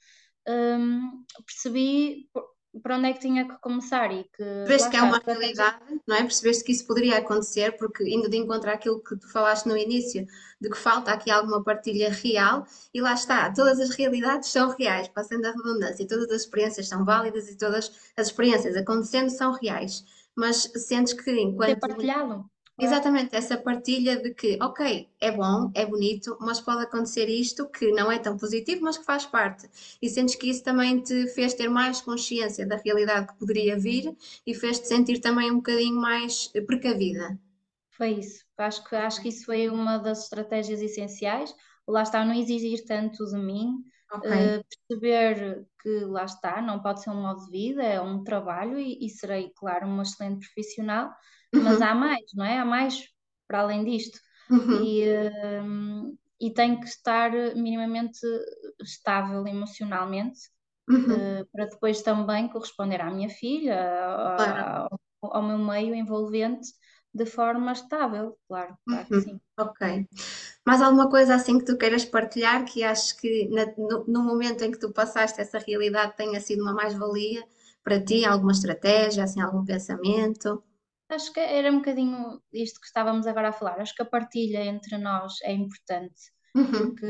um, 0.49 1.25
percebi 1.44 2.29
para 2.82 2.96
onde 2.96 3.08
é 3.08 3.12
que 3.12 3.20
tinha 3.20 3.46
que 3.46 3.56
começar 3.58 4.12
e 4.12 4.24
que. 4.24 4.42
Percebeste 4.42 4.90
que 4.90 4.96
é 4.96 5.02
uma 5.02 5.20
realidade, 5.24 5.78
não 6.06 6.16
é? 6.16 6.22
Percebeste 6.22 6.64
que 6.64 6.72
isso 6.72 6.87
poderia 6.87 7.18
acontecer, 7.18 7.76
porque 7.76 8.04
indo 8.08 8.28
de 8.28 8.37
encontrar 8.37 8.74
aquilo 8.74 9.02
que 9.02 9.16
tu 9.16 9.30
falaste 9.30 9.66
no 9.66 9.76
início, 9.76 10.26
de 10.60 10.70
que 10.70 10.76
falta 10.76 11.12
aqui 11.12 11.30
alguma 11.30 11.62
partilha 11.62 12.10
real, 12.10 12.66
e 12.92 13.00
lá 13.00 13.14
está, 13.14 13.52
todas 13.52 13.78
as 13.80 13.90
realidades 13.90 14.50
são 14.50 14.74
reais, 14.76 15.08
passando 15.08 15.46
a 15.46 15.52
redundância, 15.52 16.06
todas 16.06 16.30
as 16.30 16.42
experiências 16.42 16.88
são 16.88 17.04
válidas 17.04 17.48
e 17.48 17.56
todas 17.56 17.92
as 18.16 18.26
experiências 18.26 18.76
acontecendo 18.76 19.30
são 19.30 19.52
reais. 19.52 20.04
Mas 20.37 20.70
sentes 20.74 21.12
que 21.12 21.30
enquanto. 21.30 21.70
É 21.70 21.76
partilhá-lo. 21.76 22.50
Exatamente, 22.76 23.37
essa 23.37 23.56
partilha 23.56 24.20
de 24.20 24.34
que, 24.34 24.58
ok, 24.60 25.08
é 25.20 25.30
bom, 25.30 25.70
é 25.74 25.87
bonito, 25.87 26.37
mas 26.40 26.60
pode 26.60 26.82
acontecer 26.82 27.28
isto 27.28 27.68
que 27.68 27.92
não 27.92 28.10
é 28.10 28.18
tão 28.18 28.37
positivo, 28.37 28.82
mas 28.82 28.98
que 28.98 29.04
faz 29.04 29.24
parte. 29.24 29.68
E 30.02 30.08
sentes 30.08 30.34
que 30.34 30.50
isso 30.50 30.64
também 30.64 31.00
te 31.00 31.28
fez 31.28 31.54
ter 31.54 31.68
mais 31.68 32.00
consciência 32.00 32.66
da 32.66 32.76
realidade 32.76 33.28
que 33.28 33.38
poderia 33.38 33.78
vir 33.78 34.16
e 34.44 34.54
fez-te 34.54 34.88
sentir 34.88 35.20
também 35.20 35.52
um 35.52 35.56
bocadinho 35.56 35.94
mais 35.94 36.48
precavida. 36.66 37.38
Foi 37.90 38.10
isso. 38.10 38.44
Acho 38.58 38.82
que, 38.88 38.96
acho 38.96 39.22
que 39.22 39.28
isso 39.28 39.44
foi 39.44 39.68
uma 39.68 39.98
das 39.98 40.24
estratégias 40.24 40.82
essenciais. 40.82 41.54
Lá 41.87 42.02
está, 42.02 42.24
não 42.24 42.34
exigir 42.34 42.84
tanto 42.84 43.24
de 43.24 43.37
mim, 43.37 43.84
okay. 44.12 44.30
uh, 44.30 44.64
perceber 44.88 45.64
que 45.85 46.01
lá 46.07 46.25
está, 46.25 46.61
não 46.61 46.83
pode 46.83 47.03
ser 47.03 47.11
um 47.11 47.23
modo 47.23 47.44
de 47.44 47.51
vida, 47.53 47.85
é 47.85 48.01
um 48.01 48.25
trabalho 48.25 48.77
e, 48.77 49.07
e 49.07 49.09
serei, 49.09 49.53
claro, 49.55 49.87
uma 49.87 50.03
excelente 50.03 50.44
profissional 50.44 51.12
mas 51.55 51.79
uhum. 51.79 51.85
há 51.85 51.94
mais, 51.94 52.25
não 52.35 52.44
é? 52.44 52.59
Há 52.59 52.64
mais 52.64 53.09
para 53.47 53.61
além 53.61 53.85
disto. 53.85 54.18
Uhum. 54.51 54.83
E, 54.83 55.05
um, 55.62 56.16
e 56.40 56.51
tem 56.53 56.79
que 56.79 56.87
estar 56.87 57.31
minimamente 57.55 58.18
estável 58.83 59.47
emocionalmente 59.47 60.40
uhum. 60.88 61.40
uh, 61.40 61.47
para 61.53 61.66
depois 61.66 62.03
também 62.03 62.49
corresponder 62.49 63.01
à 63.01 63.11
minha 63.11 63.31
filha, 63.31 63.77
claro. 64.37 64.88
ao, 65.23 65.37
ao, 65.37 65.42
meu 65.42 65.59
meio 65.59 65.94
envolvente 65.94 66.68
de 67.14 67.24
forma 67.24 67.70
estável, 67.72 68.37
claro, 68.48 68.77
claro 68.85 69.07
que 69.07 69.14
uhum. 69.14 69.20
sim. 69.20 69.40
Ok. 69.57 70.07
Mais 70.66 70.83
alguma 70.83 71.09
coisa 71.09 71.37
assim 71.37 71.59
que 71.59 71.64
tu 71.64 71.79
queiras 71.79 72.05
partilhar 72.05 72.64
que 72.64 72.83
aches 72.83 73.12
que 73.12 73.48
na, 73.50 73.66
no, 73.79 74.05
no 74.09 74.22
momento 74.24 74.64
em 74.64 74.72
que 74.72 74.81
tu 74.81 74.92
passaste 74.92 75.40
essa 75.40 75.59
realidade 75.59 76.16
tenha 76.16 76.40
sido 76.40 76.62
uma 76.62 76.74
mais-valia 76.74 77.46
para 77.85 78.03
ti? 78.03 78.24
Alguma 78.24 78.50
estratégia, 78.50 79.22
assim, 79.22 79.40
algum 79.40 79.64
pensamento? 79.64 80.64
Acho 81.09 81.33
que 81.33 81.38
era 81.38 81.70
um 81.70 81.77
bocadinho 81.77 82.42
isto 82.53 82.81
que 82.81 82.87
estávamos 82.87 83.29
agora 83.29 83.50
a 83.50 83.53
falar. 83.53 83.81
Acho 83.81 83.94
que 83.94 84.03
a 84.03 84.07
partilha 84.07 84.64
entre 84.64 84.98
nós 84.98 85.35
é 85.42 85.53
importante, 85.53 86.33
uhum. 86.57 86.72
porque 86.72 87.07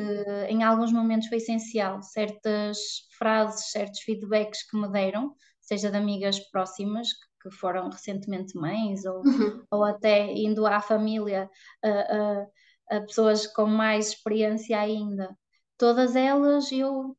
em 0.48 0.62
alguns 0.62 0.92
momentos 0.92 1.28
foi 1.28 1.38
essencial 1.38 2.02
certas 2.02 3.06
frases, 3.16 3.70
certos 3.70 4.00
feedbacks 4.00 4.68
que 4.68 4.76
me 4.76 4.90
deram, 4.90 5.34
seja 5.60 5.90
de 5.90 5.96
amigas 5.96 6.40
próximas 6.50 7.08
que 7.44 7.50
foram 7.50 7.90
recentemente 7.90 8.56
mães, 8.56 9.04
ou, 9.04 9.18
uhum. 9.18 9.62
ou 9.70 9.84
até 9.84 10.32
indo 10.32 10.66
à 10.66 10.80
família, 10.80 11.50
a, 11.84 11.88
a, 11.88 12.96
a 12.96 13.00
pessoas 13.02 13.46
com 13.46 13.66
mais 13.66 14.08
experiência 14.08 14.80
ainda. 14.80 15.36
Todas 15.76 16.16
elas 16.16 16.72
eu 16.72 17.14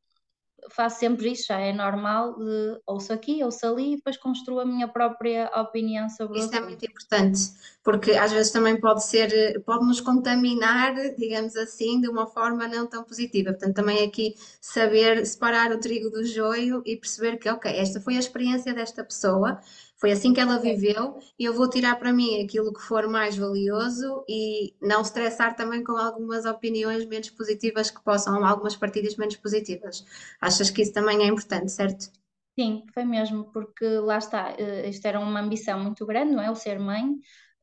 faço 0.71 0.99
sempre 0.99 1.31
isso, 1.31 1.47
já 1.47 1.59
é 1.59 1.71
normal 1.71 2.37
de 2.37 2.81
ouço 2.85 3.13
aqui, 3.13 3.43
ouço 3.43 3.65
ali 3.65 3.93
e 3.93 3.95
depois 3.97 4.17
construo 4.17 4.59
a 4.59 4.65
minha 4.65 4.87
própria 4.87 5.51
opinião 5.55 6.09
sobre 6.09 6.39
isso. 6.39 6.47
Isso 6.47 6.55
é 6.55 6.61
muito 6.61 6.85
importante, 6.85 7.39
porque 7.83 8.11
às 8.11 8.31
vezes 8.31 8.51
também 8.51 8.79
pode 8.79 9.05
ser, 9.05 9.61
pode 9.63 9.85
nos 9.85 10.01
contaminar, 10.01 10.93
digamos 11.15 11.55
assim, 11.55 11.99
de 12.01 12.07
uma 12.07 12.27
forma 12.27 12.67
não 12.67 12.87
tão 12.87 13.03
positiva. 13.03 13.51
Portanto, 13.51 13.75
também 13.75 14.03
aqui 14.03 14.35
saber 14.59 15.25
separar 15.25 15.71
o 15.71 15.79
trigo 15.79 16.09
do 16.09 16.25
joio 16.25 16.81
e 16.85 16.97
perceber 16.97 17.37
que, 17.37 17.49
ok, 17.49 17.71
esta 17.71 17.99
foi 17.99 18.15
a 18.15 18.19
experiência 18.19 18.73
desta 18.73 19.03
pessoa, 19.03 19.59
foi 20.05 20.11
assim 20.11 20.33
que 20.35 20.39
ela 20.39 20.59
viveu 20.59 21.17
e 21.39 21.45
eu 21.45 21.53
vou 21.55 21.67
tirar 21.67 21.95
para 21.95 22.13
mim 22.13 22.39
aquilo 22.43 22.71
que 22.71 22.81
for 22.81 23.07
mais 23.07 23.35
valioso 23.35 24.23
e 24.29 24.75
não 24.79 25.01
estressar 25.01 25.55
também 25.55 25.83
com 25.83 25.93
algumas 25.93 26.45
opiniões 26.45 27.07
menos 27.07 27.31
positivas 27.31 27.89
que 27.89 28.03
possam, 28.03 28.45
algumas 28.45 28.75
partilhas 28.75 29.15
menos 29.15 29.35
positivas. 29.37 30.05
Achas 30.39 30.69
que 30.69 30.83
isso 30.83 30.93
também 30.93 31.23
é 31.23 31.25
importante, 31.25 31.71
certo? 31.71 32.11
Sim, 32.53 32.83
foi 32.93 33.03
mesmo, 33.03 33.51
porque 33.51 33.83
lá 33.83 34.19
está, 34.19 34.53
eh, 34.59 34.87
isto 34.87 35.07
era 35.07 35.19
uma 35.19 35.39
ambição 35.39 35.79
muito 35.79 36.05
grande, 36.05 36.35
não 36.35 36.43
é? 36.43 36.51
O 36.51 36.55
ser 36.55 36.77
mãe. 36.77 37.03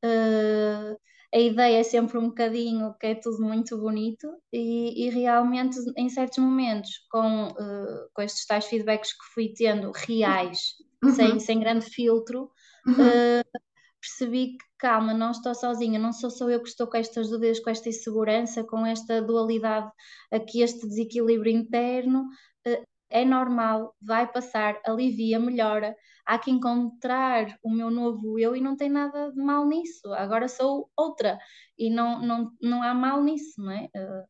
Uh, 0.04 0.98
a 1.32 1.38
ideia 1.38 1.78
é 1.78 1.84
sempre 1.84 2.18
um 2.18 2.26
bocadinho 2.26 2.92
que 2.98 3.06
é 3.06 3.14
tudo 3.14 3.40
muito 3.40 3.78
bonito 3.78 4.28
e, 4.52 5.06
e 5.06 5.10
realmente 5.10 5.78
em 5.96 6.08
certos 6.08 6.38
momentos 6.38 6.90
com, 7.08 7.50
uh, 7.50 8.10
com 8.12 8.20
estes 8.20 8.44
tais 8.46 8.66
feedbacks 8.66 9.12
que 9.12 9.32
fui 9.32 9.54
tendo 9.56 9.92
reais 9.92 10.74
uhum. 11.02 11.10
sem, 11.10 11.40
sem 11.40 11.60
grande 11.60 11.86
filtro, 11.86 12.50
uhum. 12.86 12.94
uh, 12.94 13.60
percebi 14.00 14.56
que, 14.56 14.64
calma, 14.78 15.14
não 15.14 15.30
estou 15.30 15.54
sozinha, 15.54 15.98
não 15.98 16.12
sou 16.12 16.30
só 16.30 16.48
eu 16.50 16.60
que 16.60 16.68
estou 16.68 16.86
com 16.86 16.96
estas 16.96 17.30
dúvidas, 17.30 17.60
com 17.60 17.70
esta 17.70 17.88
insegurança, 17.88 18.64
com 18.64 18.84
esta 18.84 19.22
dualidade, 19.22 19.90
aqui 20.30 20.62
este 20.62 20.86
desequilíbrio 20.86 21.52
interno. 21.52 22.28
Uh, 22.66 22.84
é 23.12 23.26
normal, 23.26 23.94
vai 24.00 24.26
passar, 24.26 24.80
alivia, 24.86 25.38
melhora. 25.38 25.94
Há 26.24 26.38
que 26.38 26.50
encontrar 26.50 27.58
o 27.62 27.70
meu 27.70 27.90
novo 27.90 28.38
eu 28.38 28.56
e 28.56 28.60
não 28.60 28.74
tem 28.74 28.88
nada 28.88 29.30
de 29.30 29.36
mal 29.36 29.66
nisso. 29.66 30.12
Agora 30.14 30.48
sou 30.48 30.90
outra 30.96 31.38
e 31.78 31.90
não, 31.90 32.22
não, 32.22 32.50
não 32.60 32.82
há 32.82 32.94
mal 32.94 33.22
nisso, 33.22 33.60
não 33.60 33.70
é? 33.70 33.84
Uh, 33.94 34.24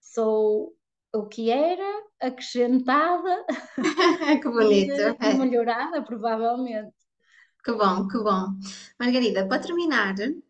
sou 0.00 0.74
o 1.14 1.26
que 1.26 1.50
era, 1.50 2.02
acrescentada 2.20 3.44
que 4.42 4.48
bonito. 4.48 4.92
e, 5.22 5.34
melhorada, 5.34 6.02
provavelmente. 6.02 6.92
Que 7.64 7.72
bom, 7.72 8.08
que 8.08 8.18
bom. 8.18 8.48
Margarida, 8.98 9.46
para 9.46 9.62
terminar, 9.62 10.16
Sim. 10.16 10.42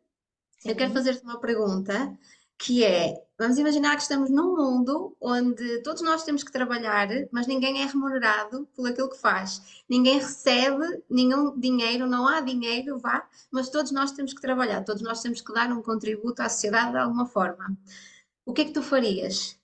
eu 0.65 0.75
quero 0.75 0.93
fazer-te 0.93 1.23
uma 1.23 1.39
pergunta 1.39 2.19
que 2.57 2.83
é, 2.83 3.15
vamos 3.39 3.59
imaginar 3.59 3.97
que 3.97 4.03
estamos 4.03 4.31
num 4.31 4.57
mundo 4.57 5.15
onde 5.21 5.83
todos 5.83 6.03
nós 6.03 6.25
temos 6.25 6.43
que 6.43 6.53
trabalhar, 6.53 7.09
mas 7.31 7.47
ninguém 7.47 7.83
é 7.83 7.87
remunerado 7.87 8.67
por 8.75 8.89
aquilo 8.89 9.11
que 9.11 9.19
faz. 9.19 9.85
Ninguém 9.89 10.19
recebe 10.19 11.03
nenhum 11.11 11.59
dinheiro, 11.59 12.07
não 12.07 12.27
há 12.27 12.41
dinheiro, 12.41 12.99
vá, 12.99 13.29
mas 13.51 13.69
todos 13.69 13.93
nós 13.93 14.13
temos 14.13 14.33
que 14.33 14.41
trabalhar, 14.41 14.83
todos 14.83 15.03
nós 15.03 15.21
temos 15.21 15.41
que 15.41 15.53
dar 15.53 15.71
um 15.73 15.83
contributo 15.83 16.43
à 16.43 16.49
sociedade 16.49 16.93
de 16.93 16.99
alguma 16.99 17.27
forma. 17.27 17.77
O 18.47 18.53
que 18.53 18.63
é 18.63 18.65
que 18.65 18.73
tu 18.73 18.83
farias? 18.83 19.59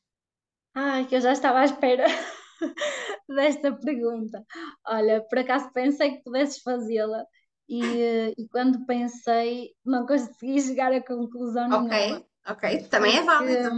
Ai, 0.83 1.07
que 1.07 1.15
eu 1.17 1.21
já 1.21 1.33
estava 1.33 1.61
à 1.61 1.65
espera 1.65 2.07
desta 3.29 3.73
pergunta. 3.77 4.45
Olha, 4.87 5.23
por 5.29 5.39
acaso 5.39 5.73
pensei 5.73 6.17
que 6.17 6.23
pudesses 6.25 6.63
fazê-la 6.63 7.25
e, 7.69 8.35
e 8.39 8.49
quando 8.49 8.85
pensei 8.87 9.75
não 9.85 10.07
consegui 10.07 10.61
chegar 10.63 10.93
a 10.93 11.05
conclusão 11.05 11.69
Ok, 11.79 11.93
nenhuma. 11.93 12.25
ok, 12.47 12.63
também 12.91 13.17
é 13.17 13.23
válido. 13.23 13.71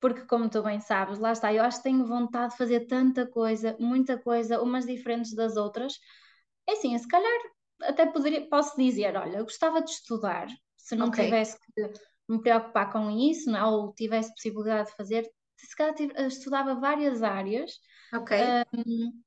Porque, 0.00 0.24
como 0.26 0.48
tu 0.48 0.62
bem 0.62 0.80
sabes, 0.80 1.18
lá 1.18 1.32
está, 1.32 1.52
eu 1.52 1.62
acho 1.64 1.78
que 1.78 1.84
tenho 1.84 2.06
vontade 2.06 2.52
de 2.52 2.58
fazer 2.58 2.86
tanta 2.86 3.26
coisa, 3.26 3.76
muita 3.80 4.16
coisa, 4.18 4.60
umas 4.62 4.86
diferentes 4.86 5.34
das 5.34 5.56
outras. 5.56 5.94
É 6.68 6.72
assim, 6.72 6.96
se 6.98 7.08
calhar 7.08 7.40
até 7.82 8.06
poderia, 8.06 8.48
posso 8.48 8.76
dizer, 8.76 9.16
olha, 9.16 9.38
eu 9.38 9.44
gostava 9.44 9.82
de 9.82 9.90
estudar, 9.90 10.46
se 10.76 10.94
não 10.96 11.08
Ok. 11.08 11.18
tivesse 11.18 11.58
que 11.74 11.90
me 12.28 12.40
preocupar 12.40 12.92
com 12.92 13.10
isso, 13.10 13.50
não, 13.50 13.58
é? 13.58 13.64
ou 13.66 13.92
tivesse 13.94 14.32
possibilidade 14.34 14.90
de 14.90 14.96
fazer, 14.96 15.28
se 15.66 15.76
calhar 15.76 15.94
eh, 15.98 16.26
estudava 16.26 16.74
várias 16.74 17.22
áreas, 17.22 17.72
Ok. 18.12 18.36
um, 18.74 19.22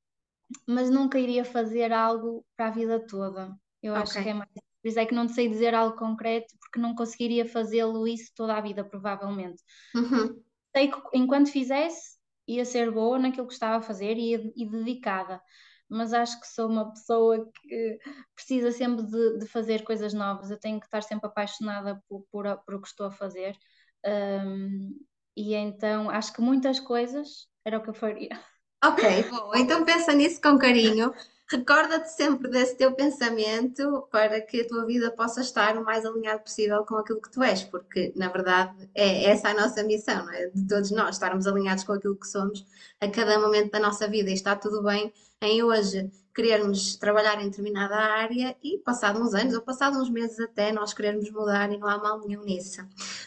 mas 0.68 0.90
nunca 0.90 1.20
iria 1.20 1.46
fazer 1.46 1.92
algo 1.92 2.46
para 2.56 2.68
a 2.68 2.72
vida 2.72 3.06
toda. 3.06 3.56
Eu 3.82 3.96
acho 3.96 4.22
que 4.22 4.30
é 4.30 4.34
mais. 4.34 4.50
Por 4.54 4.88
isso 4.88 5.00
é 5.00 5.06
que 5.06 5.14
não 5.14 5.28
sei 5.30 5.48
dizer 5.48 5.76
algo 5.76 5.96
concreto, 5.96 6.56
porque 6.60 6.80
não 6.80 6.96
conseguiria 6.96 7.48
fazê-lo 7.48 8.08
isso 8.08 8.32
toda 8.36 8.56
a 8.56 8.62
vida, 8.62 8.84
provavelmente. 8.84 9.62
Uhum. 9.94 10.44
Sei 10.76 10.90
que 10.90 11.00
enquanto 11.14 11.52
fizesse, 11.52 12.18
ia 12.48 12.66
ser 12.66 12.92
boa 12.92 13.20
naquilo 13.20 13.46
que 13.46 13.54
estava 13.54 13.78
a 13.78 13.82
fazer 13.82 14.18
e, 14.18 14.52
e 14.56 14.66
dedicada, 14.66 15.40
mas 15.88 16.14
acho 16.14 16.40
que 16.40 16.48
sou 16.48 16.68
uma 16.68 16.92
pessoa 16.92 17.48
que 17.62 18.00
precisa 18.34 18.72
sempre 18.72 19.06
de, 19.06 19.40
de, 19.40 19.46
fazer 19.46 19.84
coisas 19.84 20.14
novas. 20.14 20.50
Eu 20.50 20.60
tenho 20.60 20.80
que 20.80 20.86
estar 20.86 21.04
sempre 21.04 21.28
apaixonada 21.28 22.02
por, 22.08 22.26
por, 22.32 22.46
por 22.66 22.76
o 22.76 22.82
que 22.82 22.88
estou 22.88 23.06
a 23.06 23.12
fazer. 23.12 23.56
Um, 24.04 24.98
e 25.36 25.54
então 25.54 26.10
acho 26.10 26.34
que 26.34 26.42
muitas 26.42 26.80
coisas 26.80 27.48
era 27.66 27.78
o 27.78 27.84
que 27.84 27.90
eu 27.90 27.94
faria. 27.94 28.40
Ok, 28.84 29.30
bom, 29.30 29.52
então 29.56 29.86
pensa 29.86 30.12
nisso 30.14 30.42
com 30.42 30.58
carinho. 30.58 31.14
Recorda-te 31.52 32.10
sempre 32.14 32.50
desse 32.50 32.78
teu 32.78 32.94
pensamento 32.94 34.08
para 34.10 34.40
que 34.40 34.62
a 34.62 34.68
tua 34.68 34.86
vida 34.86 35.12
possa 35.12 35.42
estar 35.42 35.78
o 35.78 35.84
mais 35.84 36.06
alinhado 36.06 36.42
possível 36.42 36.86
com 36.86 36.96
aquilo 36.96 37.22
que 37.22 37.30
tu 37.30 37.44
és, 37.44 37.62
porque 37.64 38.14
na 38.16 38.30
verdade 38.30 38.90
é 38.96 39.26
essa 39.26 39.50
a 39.50 39.54
nossa 39.54 39.84
missão, 39.84 40.26
não 40.26 40.34
é? 40.34 40.48
De 40.48 40.66
todos 40.66 40.92
nós, 40.92 41.16
estarmos 41.16 41.46
alinhados 41.46 41.84
com 41.84 41.92
aquilo 41.94 42.16
que 42.16 42.28
somos 42.28 42.66
a 43.02 43.08
cada 43.10 43.38
momento 43.38 43.72
da 43.72 43.80
nossa 43.80 44.08
vida 44.08 44.30
e 44.30 44.34
está 44.34 44.56
tudo 44.56 44.82
bem 44.82 45.14
em 45.42 45.62
hoje 45.62 46.10
querermos 46.34 46.96
trabalhar 46.96 47.42
em 47.42 47.50
determinada 47.50 47.96
área 47.96 48.56
e 48.64 48.78
passado 48.80 49.22
uns 49.22 49.34
anos 49.34 49.54
ou 49.54 49.62
passado 49.62 50.00
uns 50.00 50.10
meses 50.10 50.40
até 50.40 50.72
nós 50.72 50.94
querermos 50.94 51.30
mudar 51.30 51.72
e 51.72 51.78
não 51.78 51.88
há 51.88 51.98
mal 51.98 52.20
nenhum 52.20 52.44
nisso. 52.44 52.82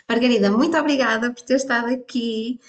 Margarida, 0.09 0.51
muito 0.51 0.77
obrigada 0.77 1.33
por 1.33 1.43
ter 1.43 1.57
estado 1.57 1.89
aqui. 1.89 2.61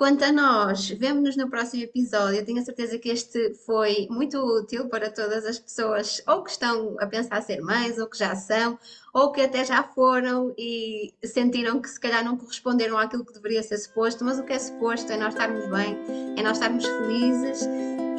Quanto 0.00 0.24
a 0.24 0.32
nós, 0.32 0.88
vemo-nos 0.88 1.36
no 1.36 1.50
próximo 1.50 1.82
episódio. 1.82 2.38
Eu 2.38 2.44
tenho 2.46 2.58
a 2.58 2.64
certeza 2.64 2.98
que 2.98 3.10
este 3.10 3.52
foi 3.66 4.06
muito 4.08 4.38
útil 4.38 4.88
para 4.88 5.10
todas 5.10 5.44
as 5.44 5.58
pessoas, 5.58 6.22
ou 6.26 6.42
que 6.42 6.50
estão 6.50 6.96
a 6.98 7.06
pensar 7.06 7.42
ser 7.42 7.60
mães, 7.60 7.98
ou 7.98 8.06
que 8.06 8.16
já 8.16 8.34
são, 8.34 8.78
ou 9.12 9.30
que 9.30 9.42
até 9.42 9.62
já 9.62 9.82
foram 9.82 10.54
e 10.56 11.12
sentiram 11.22 11.82
que 11.82 11.88
se 11.90 12.00
calhar 12.00 12.24
não 12.24 12.38
corresponderam 12.38 12.96
àquilo 12.96 13.26
que 13.26 13.34
deveria 13.34 13.62
ser 13.62 13.76
suposto, 13.76 14.24
mas 14.24 14.38
o 14.38 14.44
que 14.44 14.54
é 14.54 14.58
suposto 14.58 15.12
é 15.12 15.18
nós 15.18 15.34
estarmos 15.34 15.66
bem, 15.66 15.98
é 16.38 16.42
nós 16.42 16.56
estarmos 16.56 16.86
felizes 16.86 17.68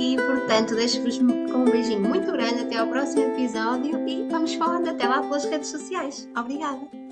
e, 0.02 0.16
portanto, 0.16 0.74
deixo-vos 0.74 1.20
com 1.20 1.60
um 1.60 1.66
beijinho 1.66 2.02
muito 2.02 2.32
grande 2.32 2.62
até 2.62 2.78
ao 2.78 2.88
próximo 2.88 3.22
episódio 3.22 4.08
e 4.08 4.28
vamos 4.32 4.56
falando 4.56 4.88
até 4.88 5.08
lá 5.08 5.22
pelas 5.22 5.46
redes 5.46 5.70
sociais. 5.70 6.28
Obrigada! 6.36 7.11